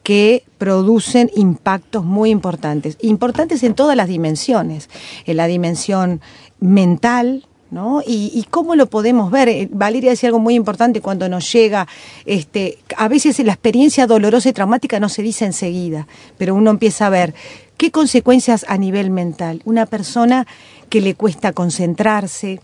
que 0.02 0.44
producen 0.58 1.30
impactos 1.36 2.06
muy 2.06 2.30
importantes, 2.30 2.98
importantes 3.02 3.62
en 3.64 3.74
todas 3.74 3.96
las 3.96 4.08
dimensiones, 4.08 4.90
en 5.26 5.38
la 5.38 5.48
dimensión 5.48 6.22
mental, 6.60 7.46
¿no? 7.70 8.02
Y, 8.06 8.46
cómo 8.50 8.76
lo 8.76 8.86
podemos 8.86 9.32
ver. 9.32 9.50
Eh, 9.50 9.68
Valeria 9.72 10.12
decía 10.12 10.30
algo 10.30 10.40
muy 10.40 10.56
importante 10.56 11.02
cuando 11.02 11.28
nos 11.28 11.52
llega, 11.52 11.88
este, 12.26 12.78
a 12.96 13.08
veces 13.08 13.40
la 13.40 13.54
experiencia 13.54 14.08
dolorosa 14.08 14.50
y 14.50 14.54
traumática 14.54 15.00
no 15.00 15.10
se 15.10 15.22
dice 15.22 15.46
enseguida, 15.46 16.08
pero 16.38 16.56
uno 16.56 16.70
empieza 16.70 17.08
a 17.08 17.10
ver 17.10 17.34
qué 17.76 17.92
consecuencias 17.92 18.66
a 18.70 18.78
nivel 18.78 19.10
mental. 19.10 19.62
Una 19.66 19.86
persona 19.86 20.46
que 20.90 21.02
le 21.02 21.16
cuesta 21.16 21.52
concentrarse, 21.52 22.62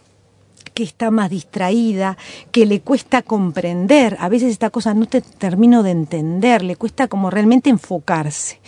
que 0.74 0.84
está 0.84 1.12
más 1.12 1.30
distraída, 1.30 2.18
que 2.52 2.66
le 2.66 2.82
cuesta 2.82 3.22
comprender. 3.22 4.18
A 4.20 4.30
veces 4.30 4.52
esta 4.52 4.70
cosa 4.70 4.94
no 4.94 5.06
te 5.06 5.22
termino 5.22 5.84
de 5.84 5.92
entender, 5.92 6.64
le 6.64 6.76
cuesta 6.76 7.08
como 7.08 7.30
realmente 7.30 7.70
enfocarse. 7.70 8.60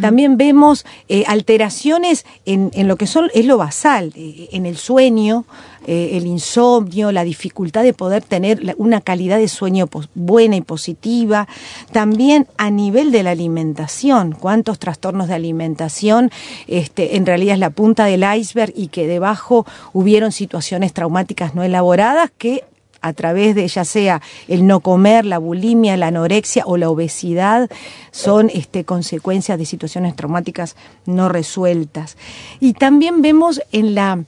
También 0.00 0.36
vemos 0.36 0.86
eh, 1.08 1.24
alteraciones 1.26 2.24
en, 2.46 2.70
en, 2.74 2.88
lo 2.88 2.96
que 2.96 3.06
son, 3.06 3.30
es 3.34 3.46
lo 3.46 3.58
basal, 3.58 4.12
eh, 4.16 4.48
en 4.52 4.66
el 4.66 4.76
sueño, 4.76 5.44
eh, 5.86 6.10
el 6.14 6.26
insomnio, 6.26 7.12
la 7.12 7.24
dificultad 7.24 7.82
de 7.82 7.92
poder 7.92 8.22
tener 8.22 8.74
una 8.78 9.00
calidad 9.00 9.38
de 9.38 9.48
sueño 9.48 9.88
buena 10.14 10.56
y 10.56 10.60
positiva. 10.60 11.48
También 11.92 12.46
a 12.58 12.70
nivel 12.70 13.12
de 13.12 13.22
la 13.22 13.30
alimentación, 13.30 14.32
cuántos 14.32 14.78
trastornos 14.78 15.28
de 15.28 15.34
alimentación 15.34 16.30
este, 16.66 17.16
en 17.16 17.26
realidad 17.26 17.54
es 17.54 17.60
la 17.60 17.70
punta 17.70 18.04
del 18.04 18.24
iceberg 18.36 18.72
y 18.76 18.88
que 18.88 19.06
debajo 19.06 19.66
hubieron 19.92 20.32
situaciones 20.32 20.92
traumáticas 20.92 21.54
no 21.54 21.62
elaboradas 21.62 22.30
que 22.36 22.64
a 23.02 23.12
través 23.12 23.54
de 23.54 23.66
ya 23.66 23.84
sea 23.84 24.20
el 24.48 24.66
no 24.66 24.80
comer, 24.80 25.24
la 25.24 25.38
bulimia, 25.38 25.96
la 25.96 26.08
anorexia 26.08 26.64
o 26.66 26.76
la 26.76 26.90
obesidad, 26.90 27.70
son 28.10 28.50
este, 28.52 28.84
consecuencias 28.84 29.58
de 29.58 29.64
situaciones 29.64 30.16
traumáticas 30.16 30.76
no 31.06 31.28
resueltas. 31.28 32.16
Y 32.60 32.74
también 32.74 33.22
vemos 33.22 33.62
en 33.72 33.94
la 33.94 34.24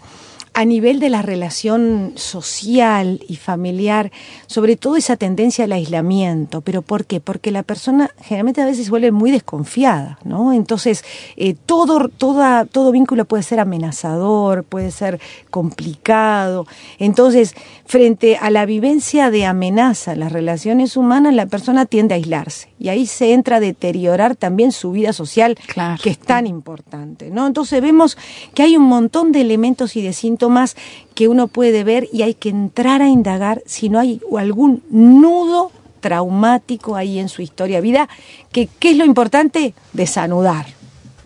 a 0.55 0.67
nivel 0.67 1.01
de 1.01 1.09
la 1.09 1.23
relación 1.23 2.13
social 2.17 3.23
y 3.27 3.37
familiar, 3.37 4.13
sobre 4.47 4.77
todo 4.77 4.97
esa 4.97 5.17
tendencia 5.17 5.65
al 5.65 5.73
aislamiento. 5.73 6.61
¿Pero 6.61 6.83
por 6.83 7.07
qué? 7.07 7.21
Porque 7.21 7.51
la 7.51 7.63
persona 7.63 8.11
generalmente 8.21 8.61
a 8.61 8.67
veces 8.67 8.85
se 8.85 8.91
vuelve 8.91 9.13
muy 9.13 9.31
desconfiada, 9.31 10.19
¿no? 10.25 10.53
Entonces, 10.53 11.05
eh, 11.37 11.55
todo, 11.55 12.09
toda, 12.09 12.67
todo 12.67 12.93
vínculo 12.93 13.25
puede 13.25 13.43
ser 13.43 13.61
amenazador, 13.61 14.65
puede 14.65 14.91
ser 14.91 15.21
complicado. 15.51 16.67
Entonces, 16.99 17.55
frente 17.87 18.37
a 18.37 18.51
la 18.51 18.67
vivencia 18.67 19.31
de 19.31 19.47
amenaza 19.47 20.13
en 20.13 20.21
las 20.21 20.33
relaciones 20.33 20.99
humanas, 20.99 21.35
la 21.35 21.47
persona 21.47 21.87
tiende 21.87 22.15
a 22.15 22.17
aislarse. 22.17 22.69
Y 22.79 22.91
ahí 22.91 23.07
se 23.07 23.33
entra 23.33 23.57
a 23.57 23.61
deteriorar 23.61 24.37
también 24.37 24.73
su 24.73 24.93
vida 24.93 25.15
social, 25.15 25.57
que 26.03 26.11
es 26.11 26.19
tan 26.19 26.47
importante, 26.47 27.31
¿no? 27.31 27.47
Entonces 27.47 27.81
vemos 27.81 28.19
que 28.55 28.65
hay 28.65 28.77
un 28.77 28.85
montón 28.85 29.33
de 29.33 29.41
elementos 29.41 29.97
y 29.97 30.03
de 30.03 30.13
síntomas 30.13 30.42
más 30.51 30.77
que 31.15 31.29
uno 31.29 31.49
puede 31.49 31.85
ver 31.85 32.09
y 32.13 32.23
hay 32.23 32.35
que 32.35 32.49
entrar 32.49 33.03
a 33.03 33.09
indagar 33.09 33.63
si 33.67 33.89
no 33.89 33.99
hay 33.99 34.21
algún 34.39 34.83
nudo 34.91 35.73
traumático 36.01 36.97
ahí 36.97 37.19
en 37.19 37.29
su 37.29 37.43
historia 37.43 37.77
de 37.77 37.83
vida, 37.83 38.09
que 38.51 38.69
qué 38.79 38.91
es 38.91 38.97
lo 38.97 39.05
importante? 39.05 39.75
Desanudar, 39.93 40.67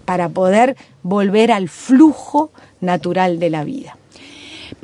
para 0.05 0.29
poder 0.29 0.77
volver 1.03 1.51
al 1.51 1.69
flujo 1.69 2.51
natural 2.81 3.39
de 3.39 3.51
la 3.51 3.65
vida. 3.65 3.97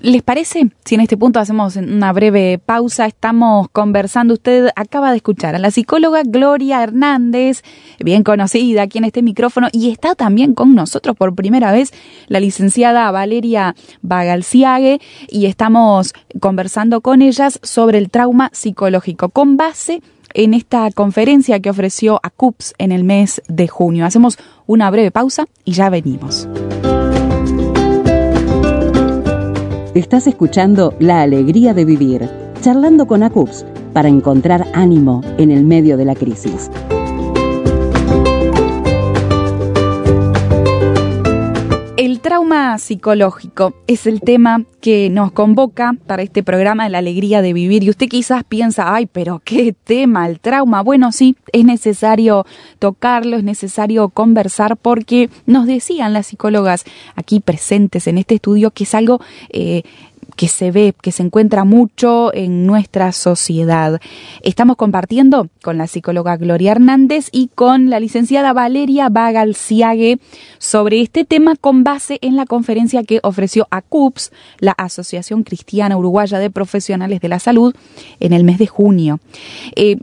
¿Les 0.02 0.20
parece 0.20 0.68
si 0.84 0.96
en 0.96 1.00
este 1.00 1.16
punto 1.16 1.38
hacemos 1.38 1.76
una 1.76 2.12
breve 2.12 2.58
pausa? 2.58 3.06
Estamos 3.06 3.68
conversando, 3.70 4.34
usted 4.34 4.70
acaba 4.74 5.12
de 5.12 5.18
escuchar 5.18 5.54
a 5.54 5.60
la 5.60 5.70
psicóloga 5.70 6.22
Gloria 6.24 6.82
Hernández, 6.82 7.62
bien 8.00 8.24
conocida 8.24 8.82
aquí 8.82 8.98
en 8.98 9.04
este 9.04 9.22
micrófono, 9.22 9.68
y 9.70 9.90
está 9.90 10.16
también 10.16 10.54
con 10.54 10.74
nosotros 10.74 11.14
por 11.16 11.36
primera 11.36 11.70
vez 11.70 11.92
la 12.26 12.40
licenciada 12.40 13.08
Valeria 13.12 13.76
Bagalciague, 14.02 15.00
y 15.28 15.46
estamos 15.46 16.14
conversando 16.40 17.00
con 17.00 17.22
ellas 17.22 17.60
sobre 17.62 17.98
el 17.98 18.10
trauma 18.10 18.50
psicológico, 18.52 19.28
con 19.28 19.56
base 19.56 20.02
en 20.34 20.54
esta 20.54 20.90
conferencia 20.90 21.60
que 21.60 21.70
ofreció 21.70 22.18
a 22.24 22.30
CUPS 22.30 22.74
en 22.78 22.90
el 22.90 23.04
mes 23.04 23.40
de 23.46 23.68
junio. 23.68 24.04
Hacemos 24.04 24.36
una 24.66 24.90
breve 24.90 25.12
pausa 25.12 25.46
y 25.64 25.74
ya 25.74 25.90
venimos. 25.90 26.48
Estás 29.94 30.26
escuchando 30.26 30.94
La 31.00 31.20
Alegría 31.20 31.74
de 31.74 31.84
Vivir, 31.84 32.26
charlando 32.62 33.06
con 33.06 33.22
ACUPS 33.22 33.66
para 33.92 34.08
encontrar 34.08 34.66
ánimo 34.72 35.20
en 35.36 35.50
el 35.50 35.64
medio 35.64 35.98
de 35.98 36.06
la 36.06 36.14
crisis. 36.14 36.70
El 42.02 42.18
trauma 42.18 42.76
psicológico 42.78 43.74
es 43.86 44.08
el 44.08 44.22
tema 44.22 44.64
que 44.80 45.08
nos 45.08 45.30
convoca 45.30 45.94
para 46.08 46.24
este 46.24 46.42
programa 46.42 46.82
de 46.82 46.90
la 46.90 46.98
alegría 46.98 47.42
de 47.42 47.52
vivir. 47.52 47.84
Y 47.84 47.90
usted 47.90 48.08
quizás 48.08 48.42
piensa, 48.42 48.92
ay, 48.92 49.06
pero 49.06 49.40
qué 49.44 49.72
tema, 49.72 50.26
el 50.28 50.40
trauma. 50.40 50.82
Bueno, 50.82 51.12
sí, 51.12 51.36
es 51.52 51.64
necesario 51.64 52.44
tocarlo, 52.80 53.36
es 53.36 53.44
necesario 53.44 54.08
conversar 54.08 54.76
porque 54.76 55.30
nos 55.46 55.68
decían 55.68 56.12
las 56.12 56.26
psicólogas 56.26 56.82
aquí 57.14 57.38
presentes 57.38 58.08
en 58.08 58.18
este 58.18 58.34
estudio 58.34 58.72
que 58.72 58.82
es 58.82 58.96
algo 58.96 59.20
eh, 59.50 59.84
que 60.36 60.48
se 60.48 60.70
ve, 60.70 60.94
que 61.00 61.12
se 61.12 61.22
encuentra 61.22 61.64
mucho 61.64 62.32
en 62.34 62.66
nuestra 62.66 63.12
sociedad. 63.12 64.00
Estamos 64.42 64.76
compartiendo 64.76 65.48
con 65.62 65.78
la 65.78 65.86
psicóloga 65.86 66.36
Gloria 66.36 66.72
Hernández 66.72 67.28
y 67.32 67.48
con 67.48 67.90
la 67.90 68.00
licenciada 68.00 68.52
Valeria 68.52 69.08
Bagalciague 69.08 70.18
sobre 70.58 71.00
este 71.00 71.24
tema 71.24 71.56
con 71.56 71.84
base 71.84 72.18
en 72.22 72.36
la 72.36 72.46
conferencia 72.46 73.04
que 73.04 73.20
ofreció 73.22 73.68
a 73.70 73.82
CUPS, 73.82 74.32
la 74.58 74.72
Asociación 74.72 75.42
Cristiana 75.42 75.96
Uruguaya 75.96 76.38
de 76.38 76.50
Profesionales 76.50 77.20
de 77.20 77.28
la 77.28 77.38
Salud, 77.38 77.74
en 78.20 78.32
el 78.32 78.44
mes 78.44 78.58
de 78.58 78.66
junio. 78.66 79.20
Eh, 79.76 79.96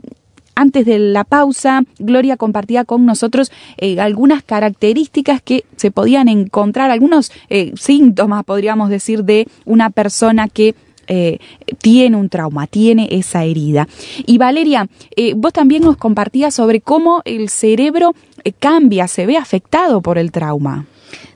antes 0.54 0.84
de 0.84 0.98
la 0.98 1.24
pausa, 1.24 1.82
Gloria 1.98 2.36
compartía 2.36 2.84
con 2.84 3.06
nosotros 3.06 3.50
eh, 3.78 4.00
algunas 4.00 4.42
características 4.42 5.40
que 5.42 5.64
se 5.76 5.90
podían 5.90 6.28
encontrar, 6.28 6.90
algunos 6.90 7.32
eh, 7.48 7.72
síntomas, 7.76 8.44
podríamos 8.44 8.90
decir, 8.90 9.24
de 9.24 9.48
una 9.64 9.90
persona 9.90 10.48
que 10.48 10.74
eh, 11.06 11.38
tiene 11.78 12.16
un 12.16 12.28
trauma, 12.28 12.66
tiene 12.66 13.08
esa 13.10 13.44
herida. 13.44 13.88
Y 14.26 14.38
Valeria, 14.38 14.88
vos 15.36 15.52
también 15.52 15.82
nos 15.82 15.96
compartías 15.96 16.54
sobre 16.54 16.80
cómo 16.80 17.22
el 17.24 17.48
cerebro 17.48 18.14
cambia, 18.58 19.08
se 19.08 19.26
ve 19.26 19.36
afectado 19.36 20.02
por 20.02 20.18
el 20.18 20.30
trauma. 20.30 20.86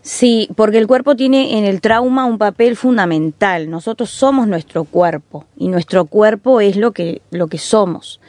Sí, 0.07 0.51
porque 0.55 0.77
el 0.77 0.87
cuerpo 0.87 1.17
tiene 1.17 1.57
en 1.57 1.65
el 1.65 1.81
trauma 1.81 2.27
un 2.27 2.37
papel 2.37 2.77
fundamental. 2.77 3.71
Nosotros 3.71 4.11
somos 4.11 4.47
nuestro 4.47 4.85
cuerpo 4.85 5.47
y 5.57 5.69
nuestro 5.69 6.05
cuerpo 6.05 6.61
es 6.61 6.77
lo 6.77 6.93
que, 6.93 7.23
lo 7.31 7.47
que 7.47 7.57
somos. 7.57 8.21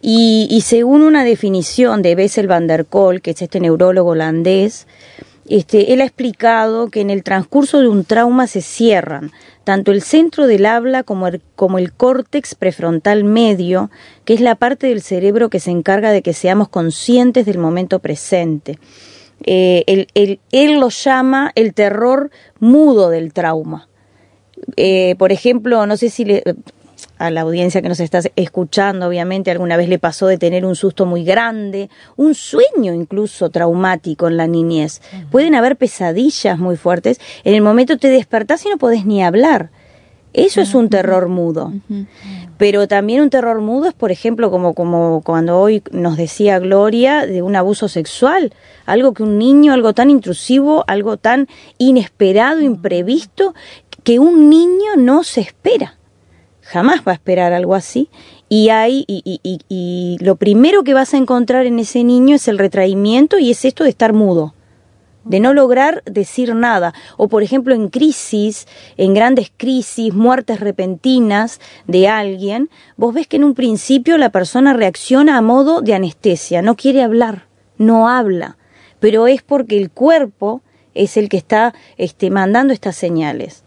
y, 0.00 0.62
según 0.64 1.02
una 1.02 1.24
definición 1.24 2.02
de 2.02 2.14
Bessel 2.14 2.46
van 2.46 2.68
der 2.68 2.86
Kolk, 2.86 3.22
que 3.22 3.32
es 3.32 3.42
este 3.42 3.58
neurólogo 3.58 4.10
holandés, 4.10 4.86
este, 5.48 5.92
él 5.92 6.02
ha 6.02 6.04
explicado 6.04 6.88
que 6.88 7.00
en 7.00 7.10
el 7.10 7.24
transcurso 7.24 7.80
de 7.80 7.88
un 7.88 8.04
trauma 8.04 8.46
se 8.46 8.60
cierran 8.60 9.32
tanto 9.64 9.90
el 9.90 10.02
centro 10.02 10.46
del 10.46 10.66
habla 10.66 11.02
como 11.02 11.26
el, 11.26 11.42
como 11.56 11.78
el 11.78 11.92
córtex 11.92 12.54
prefrontal 12.54 13.24
medio, 13.24 13.90
que 14.24 14.34
es 14.34 14.40
la 14.40 14.54
parte 14.54 14.86
del 14.86 15.02
cerebro 15.02 15.50
que 15.50 15.58
se 15.58 15.72
encarga 15.72 16.12
de 16.12 16.22
que 16.22 16.32
seamos 16.32 16.68
conscientes 16.68 17.44
del 17.44 17.58
momento 17.58 17.98
presente. 17.98 18.78
Eh, 19.44 20.06
él, 20.14 20.80
lo 20.80 20.88
llama 20.88 21.52
el 21.54 21.74
terror 21.74 22.30
mudo 22.58 23.10
del 23.10 23.32
trauma. 23.32 23.88
Eh, 24.76 25.14
por 25.18 25.32
ejemplo, 25.32 25.86
no 25.86 25.96
sé 25.96 26.10
si 26.10 26.24
le, 26.24 26.42
a 27.18 27.30
la 27.30 27.42
audiencia 27.42 27.82
que 27.82 27.88
nos 27.88 28.00
está 28.00 28.20
escuchando, 28.36 29.06
obviamente, 29.06 29.50
alguna 29.50 29.76
vez 29.76 29.88
le 29.88 29.98
pasó 29.98 30.26
de 30.26 30.38
tener 30.38 30.64
un 30.64 30.76
susto 30.76 31.06
muy 31.06 31.24
grande, 31.24 31.90
un 32.16 32.34
sueño 32.34 32.92
incluso 32.92 33.50
traumático 33.50 34.28
en 34.28 34.36
la 34.36 34.46
niñez. 34.46 35.00
Pueden 35.30 35.54
haber 35.54 35.76
pesadillas 35.76 36.58
muy 36.58 36.76
fuertes. 36.76 37.20
En 37.44 37.54
el 37.54 37.62
momento 37.62 37.98
te 37.98 38.08
despertás 38.08 38.64
y 38.66 38.70
no 38.70 38.78
podés 38.78 39.04
ni 39.04 39.22
hablar. 39.22 39.70
Eso 40.32 40.60
es 40.60 40.74
un 40.74 40.88
terror 40.88 41.28
mudo. 41.28 41.72
Pero 42.58 42.86
también 42.88 43.22
un 43.22 43.30
terror 43.30 43.60
mudo 43.60 43.88
es, 43.88 43.94
por 43.94 44.10
ejemplo, 44.10 44.50
como, 44.50 44.74
como 44.74 45.22
cuando 45.24 45.58
hoy 45.58 45.82
nos 45.90 46.16
decía 46.16 46.58
Gloria, 46.58 47.26
de 47.26 47.42
un 47.42 47.56
abuso 47.56 47.88
sexual. 47.88 48.52
Algo 48.86 49.14
que 49.14 49.22
un 49.22 49.38
niño, 49.38 49.72
algo 49.72 49.94
tan 49.94 50.10
intrusivo, 50.10 50.84
algo 50.86 51.16
tan 51.16 51.48
inesperado, 51.78 52.60
imprevisto, 52.60 53.54
que 54.04 54.18
un 54.18 54.50
niño 54.50 54.96
no 54.96 55.24
se 55.24 55.40
espera 55.40 55.98
jamás 56.68 57.00
va 57.00 57.12
a 57.12 57.14
esperar 57.14 57.52
algo 57.52 57.74
así. 57.74 58.10
Y, 58.48 58.68
hay, 58.68 59.04
y, 59.06 59.22
y, 59.24 59.58
y, 59.68 60.16
lo 60.20 60.36
primero 60.36 60.84
que 60.84 60.94
vas 60.94 61.14
a 61.14 61.16
encontrar 61.16 61.66
en 61.66 61.78
ese 61.78 62.04
niño 62.04 62.36
es 62.36 62.48
el 62.48 62.58
retraimiento 62.58 63.38
y 63.38 63.50
es 63.50 63.64
esto 63.64 63.84
de 63.84 63.90
estar 63.90 64.12
mudo, 64.12 64.54
de 65.28 65.40
no 65.40 65.54
lograr 65.54 66.02
decir 66.04 66.54
nada. 66.54 66.94
O 67.16 67.28
por 67.28 67.42
ejemplo 67.42 67.74
en 67.74 67.88
crisis, 67.88 68.66
en 68.96 69.14
grandes 69.14 69.52
crisis, 69.56 70.12
muertes 70.12 70.60
repentinas 70.60 71.60
de 71.86 72.08
alguien, 72.08 72.70
vos 72.96 73.14
ves 73.14 73.26
que 73.26 73.36
en 73.36 73.44
un 73.44 73.54
principio 73.54 74.18
la 74.18 74.30
persona 74.30 74.72
reacciona 74.72 75.36
a 75.36 75.42
modo 75.42 75.80
de 75.80 75.94
anestesia, 75.94 76.62
no 76.62 76.76
quiere 76.76 77.02
hablar, 77.02 77.46
no 77.76 78.08
habla, 78.08 78.56
pero 79.00 79.26
es 79.26 79.42
porque 79.42 79.78
el 79.78 79.90
cuerpo 79.90 80.62
es 80.94 81.16
el 81.16 81.28
que 81.28 81.36
está 81.36 81.74
este, 81.96 82.30
mandando 82.30 82.72
estas 82.72 82.96
señales 82.96 83.64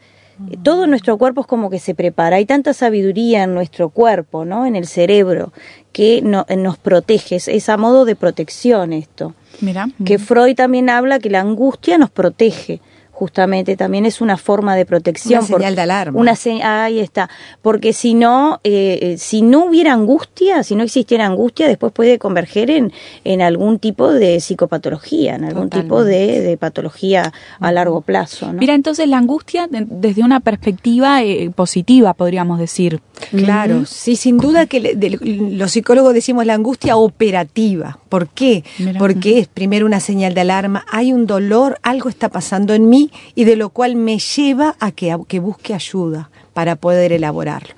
todo 0.63 0.87
nuestro 0.87 1.17
cuerpo 1.17 1.41
es 1.41 1.47
como 1.47 1.69
que 1.69 1.79
se 1.79 1.95
prepara. 1.95 2.37
Hay 2.37 2.45
tanta 2.45 2.73
sabiduría 2.73 3.43
en 3.43 3.53
nuestro 3.53 3.89
cuerpo, 3.89 4.45
¿no? 4.45 4.65
En 4.65 4.75
el 4.75 4.87
cerebro, 4.87 5.51
que 5.91 6.21
nos 6.21 6.77
protege. 6.77 7.35
Es, 7.35 7.69
a 7.69 7.77
modo 7.77 8.05
de 8.05 8.15
protección 8.15 8.93
esto. 8.93 9.33
Mira. 9.59 9.89
Que 10.05 10.19
Freud 10.19 10.55
también 10.55 10.89
habla 10.89 11.19
que 11.19 11.29
la 11.29 11.41
angustia 11.41 11.97
nos 11.97 12.09
protege 12.09 12.81
justamente 13.21 13.77
también 13.77 14.07
es 14.07 14.19
una 14.19 14.35
forma 14.35 14.75
de 14.75 14.83
protección. 14.83 15.41
Una 15.41 15.47
señal 15.47 15.75
de 15.75 15.81
alarma. 15.83 16.19
Una 16.19 16.33
ahí 16.63 16.99
está. 16.99 17.29
Porque 17.61 17.93
si 17.93 18.15
no, 18.15 18.59
eh, 18.63 18.97
eh, 18.99 19.17
si 19.19 19.43
no 19.43 19.65
hubiera 19.65 19.93
angustia, 19.93 20.63
si 20.63 20.73
no 20.73 20.81
existiera 20.81 21.27
angustia, 21.27 21.67
después 21.67 21.93
puede 21.93 22.17
converger 22.17 22.71
en, 22.71 22.91
en 23.23 23.43
algún 23.43 23.77
tipo 23.77 24.11
de 24.11 24.39
psicopatología, 24.39 25.35
en 25.35 25.43
algún 25.43 25.69
tipo 25.69 26.03
de, 26.03 26.57
patología 26.59 27.31
a 27.59 27.71
largo 27.71 28.01
plazo. 28.01 28.51
Mira, 28.53 28.73
entonces 28.73 29.07
la 29.07 29.19
angustia 29.19 29.67
desde 29.69 30.23
una 30.23 30.39
perspectiva 30.39 31.21
eh, 31.21 31.51
positiva, 31.53 32.15
podríamos 32.15 32.57
decir. 32.57 33.01
Claro, 33.29 33.85
sí, 33.85 34.15
sin 34.15 34.37
duda 34.37 34.65
que 34.65 34.97
los 35.21 35.71
psicólogos 35.71 36.13
decimos 36.13 36.45
la 36.45 36.55
angustia 36.55 36.97
operativa. 36.97 37.99
¿Por 38.09 38.27
qué? 38.27 38.63
Porque 38.97 39.39
es 39.39 39.47
primero 39.47 39.85
una 39.85 39.99
señal 39.99 40.33
de 40.33 40.41
alarma, 40.41 40.85
hay 40.91 41.13
un 41.13 41.27
dolor, 41.27 41.79
algo 41.83 42.09
está 42.09 42.29
pasando 42.29 42.73
en 42.73 42.89
mí 42.89 43.11
y 43.35 43.43
de 43.43 43.55
lo 43.55 43.69
cual 43.69 43.95
me 43.95 44.19
lleva 44.19 44.75
a 44.79 44.91
que, 44.91 45.15
que 45.27 45.39
busque 45.39 45.73
ayuda 45.73 46.29
para 46.53 46.75
poder 46.75 47.13
elaborarlo. 47.13 47.73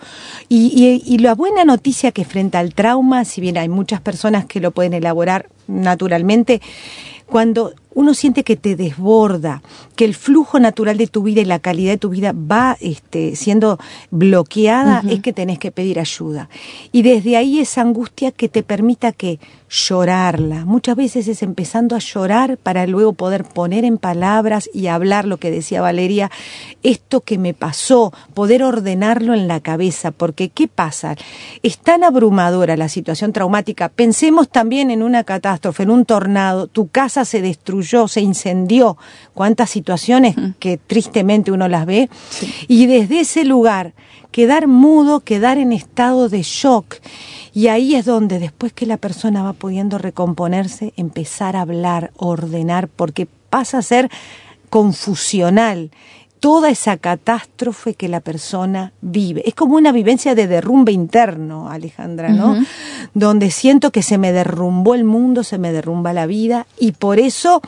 Y, 0.50 1.01
y, 1.05 1.17
la 1.19 1.35
buena 1.35 1.63
noticia 1.63 2.12
que 2.12 2.25
frente 2.25 2.57
al 2.57 2.73
trauma, 2.73 3.23
si 3.23 3.39
bien 3.39 3.57
hay 3.57 3.69
muchas 3.69 4.01
personas 4.01 4.45
que 4.45 4.59
lo 4.59 4.71
pueden 4.71 4.93
elaborar 4.93 5.50
naturalmente, 5.67 6.62
cuando 7.27 7.73
uno 7.93 8.13
siente 8.13 8.43
que 8.43 8.55
te 8.55 8.75
desborda, 8.75 9.62
que 9.95 10.06
el 10.06 10.15
flujo 10.15 10.60
natural 10.60 10.97
de 10.97 11.08
tu 11.08 11.23
vida 11.23 11.41
y 11.41 11.45
la 11.45 11.60
calidad 11.60 11.91
de 11.91 11.97
tu 11.97 12.10
vida 12.10 12.34
va 12.34 12.77
este, 12.79 13.36
siendo 13.36 13.79
bloqueada, 14.12 15.03
es 15.10 15.21
que 15.21 15.34
tenés 15.34 15.60
que 15.60 15.71
pedir 15.71 15.99
ayuda. 15.99 16.49
Y 16.91 17.01
desde 17.01 17.38
ahí 17.38 17.60
esa 17.60 17.82
angustia 17.82 18.32
que 18.32 18.49
te 18.49 18.63
permita 18.63 19.12
que 19.12 19.39
llorarla. 19.73 20.65
Muchas 20.65 20.95
veces 20.95 21.27
es 21.27 21.41
empezando 21.41 21.95
a 21.95 21.99
llorar 21.99 22.58
para 22.58 22.86
luego 22.86 23.13
poder 23.13 23.43
poner 23.43 23.86
en 23.86 23.97
palabras 23.97 24.69
y 24.71 24.86
hablar 24.86 25.25
lo 25.25 25.38
que 25.38 25.49
decía 25.49 25.82
Valeria, 25.82 26.29
esto 26.84 27.21
que 27.21 27.39
me 27.39 27.56
pasó, 27.56 28.13
poder 28.36 28.63
ordenarlo 28.63 29.34
en 29.34 29.47
la 29.47 29.62
cabeza, 29.62 30.12
porque 30.12 30.49
¿qué 30.49 30.67
pasa? 30.67 31.15
Es 31.63 31.79
tan 31.79 32.03
abrumadora 32.03 32.77
la 32.77 32.88
situación 32.88 33.34
traumática. 33.34 33.89
Pensemos 33.89 34.47
también 34.47 34.91
en 34.91 35.01
una 35.01 35.23
catástrofe, 35.23 35.84
en 35.84 35.89
un 35.89 36.06
tornado, 36.06 36.67
tu 36.67 36.89
casa 36.89 37.25
se 37.25 37.41
destruyó, 37.41 37.83
se 38.08 38.22
incendió, 38.22 38.98
cuántas 39.34 39.69
situaciones 39.69 40.36
que 40.60 40.78
tristemente 40.78 41.52
uno 41.52 41.67
las 41.67 41.86
ve, 41.86 42.10
y 42.67 42.86
desde 42.86 43.22
ese 43.22 43.46
lugar 43.46 43.93
quedar 44.32 44.67
mudo, 44.67 45.19
quedar 45.19 45.58
en 45.58 45.72
estado 45.72 46.28
de 46.28 46.41
shock. 46.41 46.96
Y 47.54 47.67
ahí 47.67 47.96
es 47.96 48.06
donde 48.06 48.39
después 48.39 48.74
que 48.74 48.88
la 48.88 48.98
persona 48.98 49.43
va 49.43 49.54
pudiendo 49.54 50.00
recomponerse, 50.00 50.91
empezar 50.98 51.56
a 51.56 51.62
hablar, 51.62 52.12
ordenar, 52.17 52.88
porque 52.88 53.28
pasa 53.50 53.78
a 53.78 53.84
ser 53.84 54.10
confusional 54.72 55.91
toda 56.43 56.69
esa 56.69 56.97
catástrofe 56.97 57.93
que 57.93 58.10
la 58.10 58.19
persona 58.19 58.91
vive. 58.99 59.43
Es 59.47 59.56
como 59.56 59.77
una 59.77 59.93
vivencia 59.93 60.36
de 60.36 60.45
derrumbe 60.45 60.91
interno, 60.91 61.69
Alejandra, 61.69 62.32
¿no? 62.34 62.58
Donde 63.13 63.49
siento 63.49 63.91
que 63.91 64.03
se 64.03 64.17
me 64.17 64.34
derrumbó 64.34 64.93
el 64.93 65.06
mundo, 65.06 65.45
se 65.45 65.58
me 65.58 65.71
derrumba 65.71 66.12
la 66.12 66.25
vida 66.25 66.67
y 66.77 66.91
por 66.91 67.17
eso, 67.17 67.62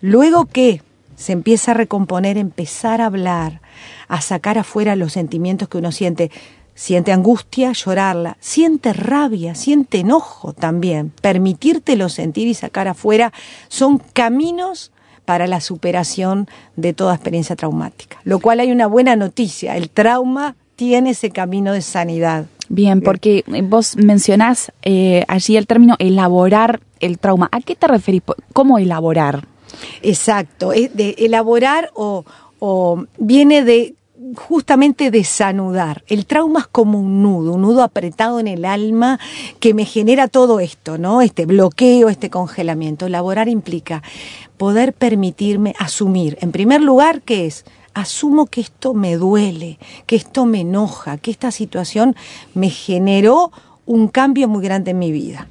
luego 0.00 0.46
que 0.46 0.82
se 1.14 1.34
empieza 1.34 1.70
a 1.70 1.74
recomponer, 1.74 2.36
empezar 2.36 3.00
a 3.00 3.06
hablar, 3.06 3.60
a 4.08 4.20
sacar 4.20 4.58
afuera 4.58 4.96
los 4.96 5.12
sentimientos 5.12 5.68
que 5.68 5.78
uno 5.78 5.92
siente. 5.92 6.32
Siente 6.74 7.12
angustia, 7.12 7.72
llorarla, 7.72 8.36
siente 8.40 8.92
rabia, 8.92 9.54
siente 9.54 10.00
enojo 10.00 10.52
también. 10.52 11.12
Permitírtelo 11.22 12.08
sentir 12.08 12.48
y 12.48 12.54
sacar 12.54 12.88
afuera 12.88 13.32
son 13.68 13.98
caminos 14.12 14.90
para 15.26 15.46
la 15.46 15.60
superación 15.60 16.48
de 16.76 16.94
toda 16.94 17.14
experiencia 17.14 17.56
traumática. 17.56 18.16
Lo 18.24 18.38
cual 18.38 18.60
hay 18.60 18.72
una 18.72 18.86
buena 18.86 19.16
noticia, 19.16 19.76
el 19.76 19.90
trauma 19.90 20.56
tiene 20.76 21.10
ese 21.10 21.30
camino 21.30 21.72
de 21.72 21.82
sanidad. 21.82 22.46
Bien, 22.68 23.00
porque 23.00 23.44
vos 23.64 23.96
mencionás 23.96 24.72
eh, 24.82 25.24
allí 25.28 25.56
el 25.56 25.66
término 25.66 25.96
elaborar 25.98 26.80
el 27.00 27.18
trauma. 27.18 27.48
¿A 27.52 27.60
qué 27.60 27.76
te 27.76 27.86
referís? 27.86 28.22
¿Cómo 28.52 28.78
elaborar? 28.78 29.46
Exacto, 30.02 30.70
de 30.70 31.14
elaborar 31.18 31.90
o, 31.94 32.24
o 32.58 33.04
viene 33.18 33.64
de 33.64 33.94
justamente 34.34 35.10
desanudar. 35.10 36.02
El 36.06 36.26
trauma 36.26 36.60
es 36.60 36.66
como 36.66 36.98
un 36.98 37.22
nudo, 37.22 37.54
un 37.54 37.62
nudo 37.62 37.82
apretado 37.82 38.40
en 38.40 38.48
el 38.48 38.64
alma 38.64 39.20
que 39.60 39.74
me 39.74 39.84
genera 39.84 40.28
todo 40.28 40.60
esto, 40.60 40.98
¿no? 40.98 41.22
Este 41.22 41.46
bloqueo, 41.46 42.08
este 42.08 42.30
congelamiento. 42.30 43.06
Elaborar 43.06 43.48
implica 43.48 44.02
poder 44.56 44.92
permitirme 44.92 45.74
asumir, 45.78 46.38
en 46.40 46.52
primer 46.52 46.80
lugar, 46.80 47.22
¿qué 47.22 47.46
es? 47.46 47.64
Asumo 47.94 48.46
que 48.46 48.60
esto 48.60 48.94
me 48.94 49.16
duele, 49.16 49.78
que 50.06 50.16
esto 50.16 50.44
me 50.44 50.60
enoja, 50.60 51.16
que 51.18 51.30
esta 51.30 51.50
situación 51.50 52.14
me 52.54 52.68
generó 52.68 53.52
un 53.86 54.08
cambio 54.08 54.48
muy 54.48 54.62
grande 54.62 54.90
en 54.90 54.98
mi 54.98 55.12
vida. 55.12 55.48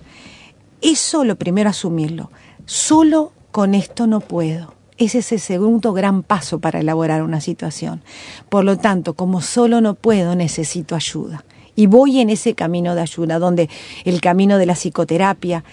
Eso 0.82 1.24
lo 1.24 1.36
primero 1.38 1.70
asumirlo. 1.70 2.30
Solo 2.66 3.32
con 3.52 3.74
esto 3.74 4.06
no 4.06 4.20
puedo 4.20 4.75
ese 4.98 5.20
es 5.20 5.32
el 5.32 5.40
segundo 5.40 5.94
gran 5.94 6.24
paso 6.24 6.60
para 6.60 6.80
elaborar 6.80 7.22
una 7.22 7.42
situación. 7.42 8.02
Por 8.50 8.64
lo 8.64 8.78
tanto, 8.78 9.14
como 9.14 9.42
solo 9.42 9.82
no 9.82 9.94
puedo, 9.94 10.36
necesito 10.36 10.96
ayuda. 10.96 11.44
Y 11.76 11.88
voy 11.88 12.22
en 12.22 12.30
ese 12.30 12.54
camino 12.54 12.96
de 12.96 13.02
ayuda, 13.02 13.38
donde 13.40 13.70
el 14.06 14.22
camino 14.22 14.58
de 14.58 14.66
la 14.66 14.76
psicoterapia, 14.76 15.64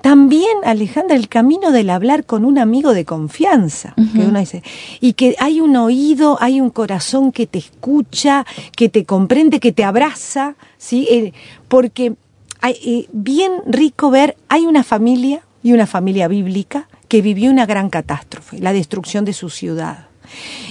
también, 0.00 0.58
Alejandra, 0.64 1.14
el 1.14 1.28
camino 1.28 1.70
del 1.70 1.88
hablar 1.88 2.24
con 2.24 2.44
un 2.44 2.58
amigo 2.58 2.92
de 2.92 3.04
confianza, 3.04 3.94
que 3.94 4.20
uno 4.20 4.40
dice, 4.40 4.62
y 5.00 5.12
que 5.12 5.36
hay 5.38 5.60
un 5.60 5.76
oído, 5.76 6.38
hay 6.40 6.60
un 6.60 6.70
corazón 6.70 7.30
que 7.30 7.46
te 7.46 7.58
escucha, 7.58 8.44
que 8.76 8.88
te 8.88 9.04
comprende, 9.04 9.60
que 9.60 9.70
te 9.70 9.84
abraza, 9.84 10.56
¿sí? 10.76 11.06
Eh, 11.08 11.32
porque 11.68 12.14
hay, 12.60 12.72
eh, 12.84 13.08
bien 13.12 13.52
rico 13.66 14.10
ver, 14.10 14.36
hay 14.48 14.66
una 14.66 14.82
familia, 14.82 15.42
y 15.62 15.72
una 15.72 15.86
familia 15.86 16.28
bíblica, 16.28 16.88
que 17.12 17.20
vivió 17.20 17.50
una 17.50 17.66
gran 17.66 17.90
catástrofe, 17.90 18.58
la 18.58 18.72
destrucción 18.72 19.26
de 19.26 19.34
su 19.34 19.50
ciudad. 19.50 20.06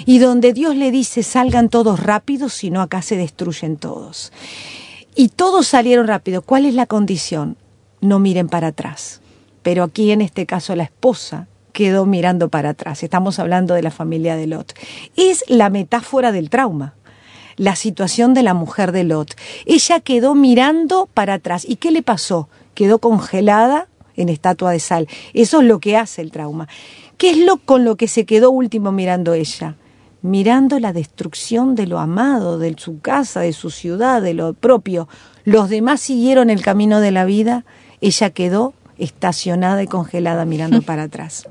Y 0.08 0.17
donde 0.17 0.54
Dios 0.54 0.75
le 0.75 0.89
dice, 0.89 1.21
salgan 1.21 1.69
todos 1.69 1.99
rápidos, 1.99 2.51
si 2.51 2.71
no 2.71 2.82
acá 2.82 3.04
se 3.04 3.15
destruyen 3.15 3.77
todos. 3.77 4.34
Y 5.13 5.30
todos 5.30 5.67
salieron 5.67 6.08
rápido. 6.08 6.41
¿Cuál 6.41 6.65
es 6.65 6.73
la 6.73 6.88
condición? 6.88 7.58
No 7.99 8.17
miren 8.17 8.49
para 8.49 8.69
atrás. 8.69 9.21
Pero 9.62 9.84
aquí 9.84 10.10
en 10.10 10.19
este 10.21 10.47
caso 10.47 10.75
la 10.75 10.82
esposa 10.82 11.47
quedó 11.73 12.08
mirando 12.08 12.49
para 12.49 12.69
atrás. 12.69 13.04
Estamos 13.04 13.38
hablando 13.38 13.75
de 13.75 13.84
la 13.84 13.91
familia 13.91 14.36
de 14.36 14.47
Lot. 14.47 14.73
Es 15.15 15.43
la 15.47 15.69
metáfora 15.69 16.32
del 16.32 16.49
trauma 16.49 16.95
la 17.58 17.75
situación 17.75 18.34
de 18.34 18.41
la 18.41 18.56
mujer 18.56 18.91
de 18.93 19.04
Lot. 19.04 19.36
Ella 19.67 19.99
quedó 19.99 20.34
mirando 20.34 21.08
para 21.13 21.36
atrás. 21.36 21.65
¿Y 21.69 21.75
qué 21.75 21.91
le 21.91 22.01
pasó? 22.01 22.49
Quedó 22.73 22.97
congelada 22.97 23.88
en 24.22 24.30
estatua 24.30 24.72
de 24.72 24.80
sal. 24.80 25.08
Eso 25.34 25.62
es 25.62 25.68
lo 25.68 25.80
que 25.80 25.98
hace 25.98 26.22
el 26.22 26.32
trauma. 26.32 26.68
¿Qué 27.18 27.32
es 27.32 27.38
lo 27.38 27.58
con 27.58 27.86
lo 27.86 27.98
que 27.98 28.08
se 28.08 28.26
quedó 28.26 28.52
último 28.52 28.92
mirando 28.92 29.34
ella? 29.34 29.76
Mirando 30.22 30.80
la 30.80 30.94
destrucción 30.94 31.76
de 31.76 31.88
lo 31.88 32.00
amado, 32.00 32.60
de 32.60 32.76
su 32.78 33.00
casa, 33.00 33.42
de 33.42 33.54
su 33.54 33.70
ciudad, 33.70 34.22
de 34.22 34.34
lo 34.34 34.54
propio. 34.54 35.08
Los 35.44 35.70
demás 35.70 36.02
siguieron 36.02 36.50
el 36.50 36.62
camino 36.62 37.00
de 37.00 37.12
la 37.12 37.26
vida, 37.26 37.66
ella 38.02 38.30
quedó 38.30 38.74
estacionada 39.02 39.84
y 39.84 39.88
congelada 39.88 40.46
mirando 40.46 40.82
para 40.84 41.04
atrás. 41.04 41.48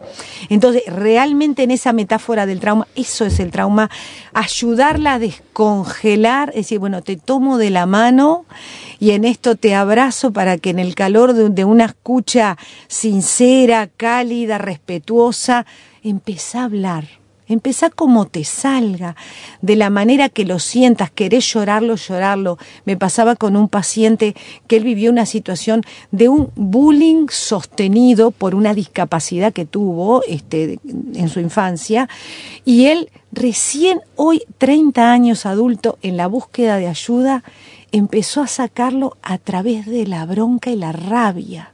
Entonces, 0.49 0.83
realmente 0.87 1.63
en 1.63 1.71
esa 1.71 1.93
metáfora 1.93 2.47
del 2.47 2.61
trauma, 2.61 2.87
eso 2.95 3.27
es 3.27 3.41
el 3.41 3.51
trauma, 3.51 3.91
ayudarla 4.33 5.15
a 5.15 5.19
descongelar, 5.19 6.51
es 6.51 6.57
decir, 6.57 6.79
bueno, 6.79 7.03
te 7.03 7.17
tomo 7.17 7.59
de 7.59 7.71
la 7.71 7.87
mano 7.87 8.47
y 8.99 9.11
en 9.11 9.25
esto 9.25 9.57
te 9.57 9.75
abrazo 9.75 10.33
para 10.33 10.59
que 10.59 10.71
en 10.71 10.79
el 10.79 10.95
calor 10.95 11.33
de, 11.33 11.65
una 11.65 11.87
escucha 11.87 12.57
sincera, 12.89 13.89
cálida, 13.89 14.59
respetuosa, 14.59 15.67
empieza 16.03 16.61
a 16.61 16.65
hablar 16.65 17.20
Empezá 17.51 17.91
como 17.91 18.27
te 18.27 18.45
salga, 18.45 19.17
de 19.61 19.75
la 19.75 19.91
manera 19.91 20.29
que 20.29 20.45
lo 20.45 20.61
sientas, 20.61 21.11
querés 21.11 21.53
llorarlo, 21.53 21.97
llorarlo. 21.97 22.59
Me 22.85 22.97
pasaba 22.97 23.35
con 23.35 23.57
un 23.57 23.69
paciente 23.69 24.37
que 24.69 24.77
él 24.77 24.85
vivió 24.85 25.11
una 25.11 25.27
situación 25.27 25.83
de 26.13 26.29
un 26.29 26.53
bullying 26.55 27.27
sostenido 27.29 28.31
por 28.31 28.55
una 28.55 28.73
discapacidad 28.73 29.53
que 29.53 29.67
tuvo 29.67 30.23
este, 30.29 30.79
en 31.15 31.29
su 31.29 31.41
infancia 31.41 32.09
y 32.65 32.87
él 32.87 33.11
recién 33.33 34.01
hoy, 34.15 34.43
30 34.59 35.11
años 35.11 35.45
adulto, 35.45 35.99
en 36.03 36.17
la 36.17 36.29
búsqueda 36.29 36.77
de 36.77 36.87
ayuda, 36.87 37.43
empezó 37.93 38.43
a 38.43 38.47
sacarlo 38.47 39.17
a 39.23 39.39
través 39.39 39.87
de 39.87 40.07
la 40.07 40.25
bronca 40.25 40.71
y 40.71 40.77
la 40.77 40.93
rabia. 40.93 41.73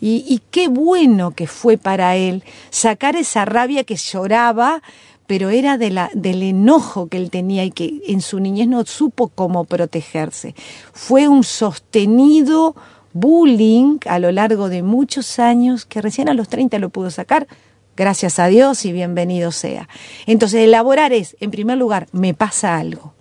Y, 0.00 0.24
y, 0.26 0.40
qué 0.50 0.68
bueno 0.68 1.32
que 1.32 1.46
fue 1.46 1.76
para 1.76 2.16
él 2.16 2.42
sacar 2.70 3.16
esa 3.16 3.44
rabia 3.44 3.84
que 3.84 3.96
lloraba 3.96 4.82
pero 5.28 5.50
era 5.50 5.76
de 5.76 5.90
la, 5.90 6.10
del 6.14 6.42
enojo 6.42 7.08
que 7.08 7.18
él 7.18 7.30
tenía 7.30 7.62
y 7.62 7.70
que 7.70 8.00
en 8.08 8.22
su 8.22 8.40
niñez 8.40 8.66
no 8.66 8.84
supo 8.86 9.28
cómo 9.28 9.64
protegerse. 9.64 10.54
Fue 10.94 11.28
un 11.28 11.44
sostenido 11.44 12.74
bullying 13.12 13.98
a 14.06 14.18
lo 14.18 14.32
largo 14.32 14.70
de 14.70 14.82
muchos 14.82 15.38
años 15.38 15.84
que 15.84 16.00
recién 16.00 16.30
a 16.30 16.34
los 16.34 16.48
30 16.48 16.78
lo 16.78 16.88
pudo 16.88 17.10
sacar. 17.10 17.46
Gracias 17.94 18.38
a 18.38 18.46
Dios 18.46 18.86
y 18.86 18.92
bienvenido 18.92 19.52
sea. 19.52 19.86
Entonces, 20.24 20.60
elaborar 20.60 21.12
es, 21.12 21.36
en 21.40 21.50
primer 21.50 21.76
lugar, 21.76 22.08
me 22.12 22.32
pasa 22.32 22.78
algo. 22.78 23.12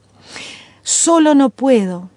Solo 0.84 1.36
no 1.36 1.50
puedo 1.50 2.10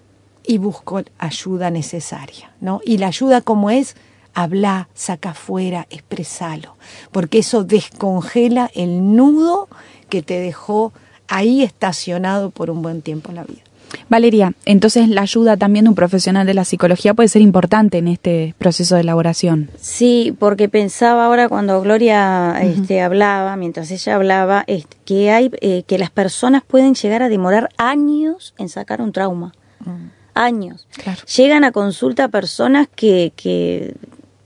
y 0.45 0.57
busco 0.57 1.01
ayuda 1.17 1.69
necesaria, 1.69 2.53
¿no? 2.61 2.79
Y 2.85 2.97
la 2.97 3.07
ayuda 3.07 3.41
como 3.41 3.69
es, 3.69 3.97
habla, 4.33 4.89
saca 4.93 5.31
afuera, 5.31 5.87
expresalo, 5.89 6.77
porque 7.11 7.39
eso 7.39 7.63
descongela 7.63 8.69
el 8.73 9.15
nudo 9.15 9.67
que 10.09 10.21
te 10.21 10.39
dejó 10.39 10.93
ahí 11.27 11.63
estacionado 11.63 12.51
por 12.51 12.69
un 12.69 12.81
buen 12.81 13.01
tiempo 13.01 13.29
en 13.29 13.35
la 13.35 13.43
vida. 13.43 13.61
Valeria, 14.09 14.53
entonces 14.65 15.09
la 15.09 15.21
ayuda 15.21 15.57
también 15.57 15.85
de 15.85 15.89
un 15.89 15.95
profesional 15.95 16.45
de 16.45 16.53
la 16.53 16.65
psicología 16.65 17.13
puede 17.13 17.29
ser 17.29 17.41
importante 17.41 17.97
en 17.97 18.07
este 18.07 18.55
proceso 18.57 18.95
de 18.95 19.01
elaboración. 19.01 19.69
Sí, 19.79 20.35
porque 20.37 20.69
pensaba 20.69 21.25
ahora 21.25 21.49
cuando 21.49 21.81
Gloria 21.81 22.57
este, 22.61 23.01
hablaba, 23.01 23.55
mientras 23.55 23.91
ella 23.91 24.15
hablaba, 24.15 24.65
que 25.05 25.31
hay 25.31 25.51
eh, 25.61 25.83
que 25.87 25.97
las 25.97 26.09
personas 26.09 26.63
pueden 26.65 26.95
llegar 26.95 27.23
a 27.23 27.29
demorar 27.29 27.69
años 27.77 28.53
en 28.57 28.69
sacar 28.69 29.01
un 29.01 29.11
trauma. 29.11 29.53
Mm. 29.85 30.09
Años. 30.33 30.87
Llegan 31.35 31.65
a 31.65 31.73
consulta 31.73 32.29
personas 32.29 32.87
que, 32.95 33.33
que 33.35 33.95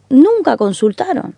nunca 0.09 0.57
consultaron. 0.57 1.35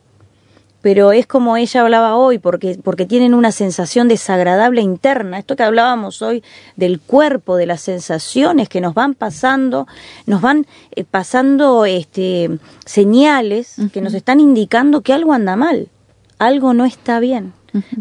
Pero 0.82 1.12
es 1.12 1.26
como 1.26 1.58
ella 1.58 1.82
hablaba 1.82 2.16
hoy, 2.16 2.38
porque, 2.38 2.80
porque 2.82 3.06
tienen 3.06 3.34
una 3.34 3.52
sensación 3.52 4.08
desagradable 4.08 4.82
interna. 4.82 5.40
Esto 5.40 5.56
que 5.56 5.64
hablábamos 5.64 6.22
hoy 6.22 6.44
del 6.76 7.00
cuerpo, 7.00 7.58
de 7.58 7.66
las 7.66 7.82
sensaciones 7.82 8.70
que 8.70 8.80
nos 8.80 8.94
van 8.94 9.16
pasando, 9.16 9.88
nos 10.28 10.42
van 10.42 10.68
eh, 10.96 11.04
pasando 11.04 11.86
este, 11.86 12.60
señales 12.86 13.76
que 13.92 14.02
nos 14.02 14.14
están 14.14 14.40
indicando 14.40 15.02
que 15.02 15.14
algo 15.14 15.34
anda 15.34 15.56
mal, 15.56 15.90
algo 16.38 16.74
no 16.74 16.86
está 16.86 17.20
bien. 17.20 17.54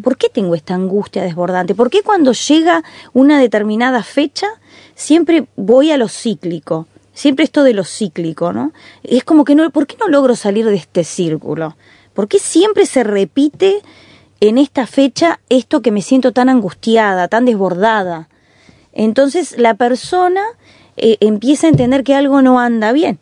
¿Por 0.02 0.16
qué 0.16 0.28
tengo 0.28 0.54
esta 0.54 0.74
angustia 0.74 1.22
desbordante? 1.22 1.74
¿Por 1.74 1.90
qué 1.90 2.02
cuando 2.02 2.32
llega 2.32 2.82
una 3.12 3.38
determinada 3.38 4.02
fecha 4.02 4.46
siempre 4.94 5.48
voy 5.56 5.90
a 5.90 5.96
lo 5.96 6.08
cíclico? 6.08 6.86
Siempre 7.16 7.46
esto 7.46 7.64
de 7.64 7.72
lo 7.72 7.82
cíclico, 7.82 8.52
¿no? 8.52 8.72
Es 9.02 9.24
como 9.24 9.44
que 9.44 9.54
no, 9.54 9.68
¿por 9.70 9.86
qué 9.86 9.96
no 9.98 10.06
logro 10.06 10.36
salir 10.36 10.66
de 10.66 10.76
este 10.76 11.02
círculo? 11.02 11.76
¿Por 12.12 12.28
qué 12.28 12.38
siempre 12.38 12.84
se 12.84 13.04
repite 13.04 13.80
en 14.40 14.58
esta 14.58 14.86
fecha 14.86 15.40
esto 15.48 15.80
que 15.80 15.90
me 15.90 16.02
siento 16.02 16.32
tan 16.32 16.50
angustiada, 16.50 17.26
tan 17.28 17.46
desbordada? 17.46 18.28
Entonces 18.92 19.58
la 19.58 19.74
persona 19.74 20.42
eh, 20.98 21.16
empieza 21.20 21.66
a 21.66 21.70
entender 21.70 22.04
que 22.04 22.14
algo 22.14 22.42
no 22.42 22.60
anda 22.60 22.92
bien 22.92 23.18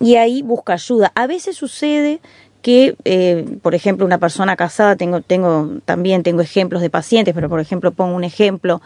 y 0.00 0.16
ahí 0.16 0.40
busca 0.40 0.72
ayuda. 0.72 1.12
A 1.14 1.26
veces 1.26 1.56
sucede 1.56 2.20
que, 2.68 2.96
eh, 3.06 3.46
por 3.62 3.74
ejemplo, 3.74 4.04
una 4.04 4.18
persona 4.18 4.54
casada, 4.54 4.94
tengo, 4.94 5.22
tengo, 5.22 5.78
también 5.86 6.22
tengo 6.22 6.42
ejemplos 6.42 6.82
de 6.82 6.90
pacientes, 6.90 7.34
pero 7.34 7.48
por 7.48 7.60
ejemplo 7.60 7.92
pongo 7.92 8.14
un 8.14 8.24
ejemplo, 8.24 8.82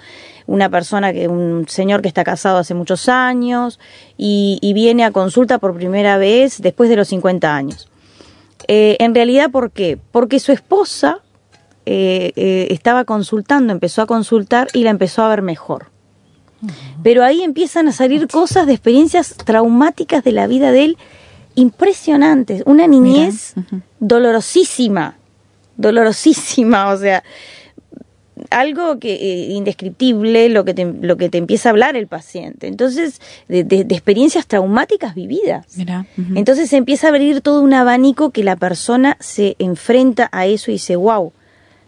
una 0.46 0.68
persona 0.68 1.12
que, 1.12 1.26
un 1.26 1.66
señor 1.66 2.00
que 2.00 2.06
está 2.06 2.22
casado 2.22 2.58
hace 2.58 2.74
muchos 2.74 3.08
años 3.08 3.80
y, 4.16 4.72
viene 4.72 5.02
a 5.02 5.10
consulta 5.10 5.58
por 5.58 5.74
primera 5.74 6.16
vez 6.16 6.62
después 6.62 6.90
de 6.90 6.94
los 6.94 7.08
50 7.08 7.56
años. 7.56 7.88
Eh, 8.68 8.98
en 9.00 9.16
realidad, 9.16 9.50
¿por 9.50 9.72
qué? 9.72 9.98
Porque 10.12 10.38
su 10.38 10.52
esposa 10.52 11.18
eh, 11.84 12.68
estaba 12.70 13.02
consultando, 13.02 13.72
empezó 13.72 14.02
a 14.02 14.06
consultar 14.06 14.68
y 14.74 14.84
la 14.84 14.90
empezó 14.90 15.24
a 15.24 15.28
ver 15.28 15.42
mejor. 15.42 15.86
Pero 17.02 17.24
ahí 17.24 17.42
empiezan 17.42 17.88
a 17.88 17.92
salir 17.92 18.28
cosas 18.28 18.68
de 18.68 18.74
experiencias 18.74 19.34
traumáticas 19.44 20.22
de 20.22 20.30
la 20.30 20.46
vida 20.46 20.70
de 20.70 20.84
él 20.84 20.98
impresionantes, 21.54 22.62
una 22.66 22.86
niñez 22.86 23.54
dolorosísima, 24.00 25.16
dolorosísima, 25.76 26.88
o 26.92 26.96
sea, 26.96 27.22
algo 28.50 28.98
que 28.98 29.14
eh, 29.14 29.52
indescriptible 29.52 30.48
lo 30.48 30.64
que 30.64 30.74
te, 30.74 30.84
lo 30.84 31.16
que 31.16 31.28
te 31.28 31.38
empieza 31.38 31.68
a 31.68 31.70
hablar 31.70 31.96
el 31.96 32.06
paciente. 32.06 32.66
Entonces, 32.66 33.20
de, 33.48 33.60
experiencias 33.90 34.46
traumáticas 34.46 35.14
vividas. 35.14 35.66
Entonces 36.34 36.70
se 36.70 36.76
empieza 36.76 37.06
a 37.06 37.10
abrir 37.10 37.40
todo 37.40 37.60
un 37.62 37.74
abanico 37.74 38.30
que 38.30 38.44
la 38.44 38.56
persona 38.56 39.16
se 39.20 39.56
enfrenta 39.58 40.28
a 40.32 40.46
eso 40.46 40.70
y 40.70 40.74
dice, 40.74 40.96
wow, 40.96 41.32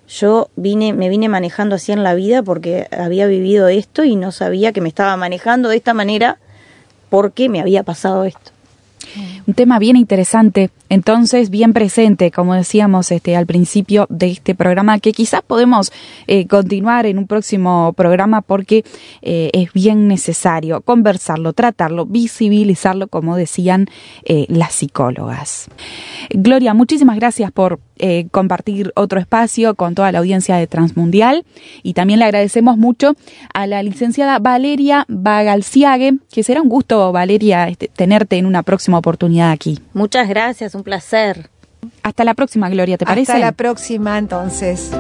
yo 0.09 0.51
vine, 0.57 0.93
me 0.93 1.09
vine 1.09 1.29
manejando 1.29 1.77
así 1.77 1.93
en 1.93 2.03
la 2.03 2.15
vida 2.15 2.43
porque 2.43 2.89
había 2.91 3.27
vivido 3.27 3.69
esto 3.69 4.05
y 4.05 4.17
no 4.17 4.33
sabía 4.33 4.73
que 4.73 4.81
me 4.81 4.89
estaba 4.89 5.17
manejando 5.17 5.69
de 5.69 5.77
esta 5.77 5.95
manera 5.95 6.39
porque 7.09 7.49
me 7.49 7.61
había 7.61 7.83
pasado 7.83 8.25
esto. 8.25 8.54
Un 9.47 9.55
tema 9.55 9.79
bien 9.79 9.97
interesante, 9.97 10.71
entonces 10.89 11.51
bien 11.51 11.73
presente, 11.73 12.31
como 12.31 12.55
decíamos 12.55 13.11
este, 13.13 13.37
al 13.37 13.47
principio 13.47 14.07
de 14.09 14.31
este 14.31 14.55
programa, 14.55 14.99
que 14.99 15.13
quizás 15.13 15.43
podemos 15.43 15.93
eh, 16.27 16.47
continuar 16.47 17.07
en 17.07 17.19
un 17.19 17.27
próximo 17.27 17.93
programa 17.93 18.41
porque 18.41 18.85
eh, 19.23 19.51
es 19.53 19.73
bien 19.73 20.09
necesario 20.09 20.81
conversarlo, 20.81 21.53
tratarlo, 21.53 22.07
visibilizarlo, 22.07 23.09
como 23.09 23.37
decían 23.37 23.89
eh, 24.25 24.47
las 24.49 24.73
psicólogas. 24.73 25.69
Gloria, 26.31 26.75
muchísimas 26.75 27.17
gracias 27.17 27.53
por 27.53 27.81
compartir 28.33 28.93
otro 28.97 29.21
espacio 29.21 29.77
con 29.77 29.95
toda 29.95 30.11
la 30.11 30.19
audiencia 30.19 30.57
de 30.57 30.67
Transmundial 30.67 31.47
y 31.85 31.95
también 31.95 32.19
le 32.19 32.25
agradecemos 32.25 32.77
mucho 32.77 33.15
a 33.55 33.69
la 33.69 33.85
licenciada 33.85 34.41
Valeria 34.41 35.07
Bagalciague, 35.09 36.15
que 36.31 36.43
será 36.43 36.61
un 36.61 36.69
gusto, 36.69 37.13
Valeria, 37.13 37.69
este, 37.69 37.89
tenerte 37.89 38.37
en 38.37 38.47
una 38.47 38.65
próxima 38.85 38.99
oportunidad 38.99 39.51
aquí. 39.51 39.81
Muchas 39.95 40.29
gracias, 40.29 40.75
un 40.75 40.83
placer. 40.83 41.49
Hasta 42.03 42.23
la 42.23 42.35
próxima, 42.35 42.69
Gloria, 42.69 42.99
¿te 42.99 43.07
parece? 43.07 43.33
Hasta 43.33 43.43
la 43.43 43.53
próxima, 43.53 44.19
entonces. 44.19 44.91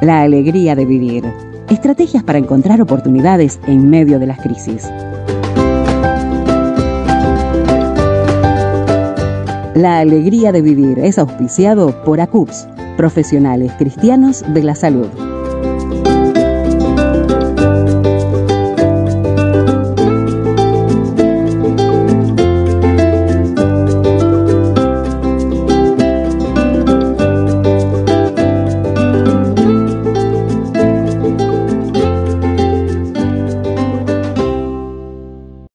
La 0.00 0.22
alegría 0.22 0.74
de 0.74 0.86
vivir. 0.86 1.30
Estrategias 1.68 2.22
para 2.22 2.38
encontrar 2.38 2.80
oportunidades 2.80 3.60
en 3.66 3.90
medio 3.90 4.18
de 4.18 4.26
las 4.26 4.40
crisis. 4.40 4.90
La 9.74 9.98
alegría 9.98 10.52
de 10.52 10.62
vivir 10.62 11.00
es 11.00 11.18
auspiciado 11.18 12.02
por 12.04 12.22
ACUPS, 12.22 12.66
profesionales 12.96 13.72
cristianos 13.78 14.42
de 14.54 14.62
la 14.62 14.74
salud. 14.74 15.29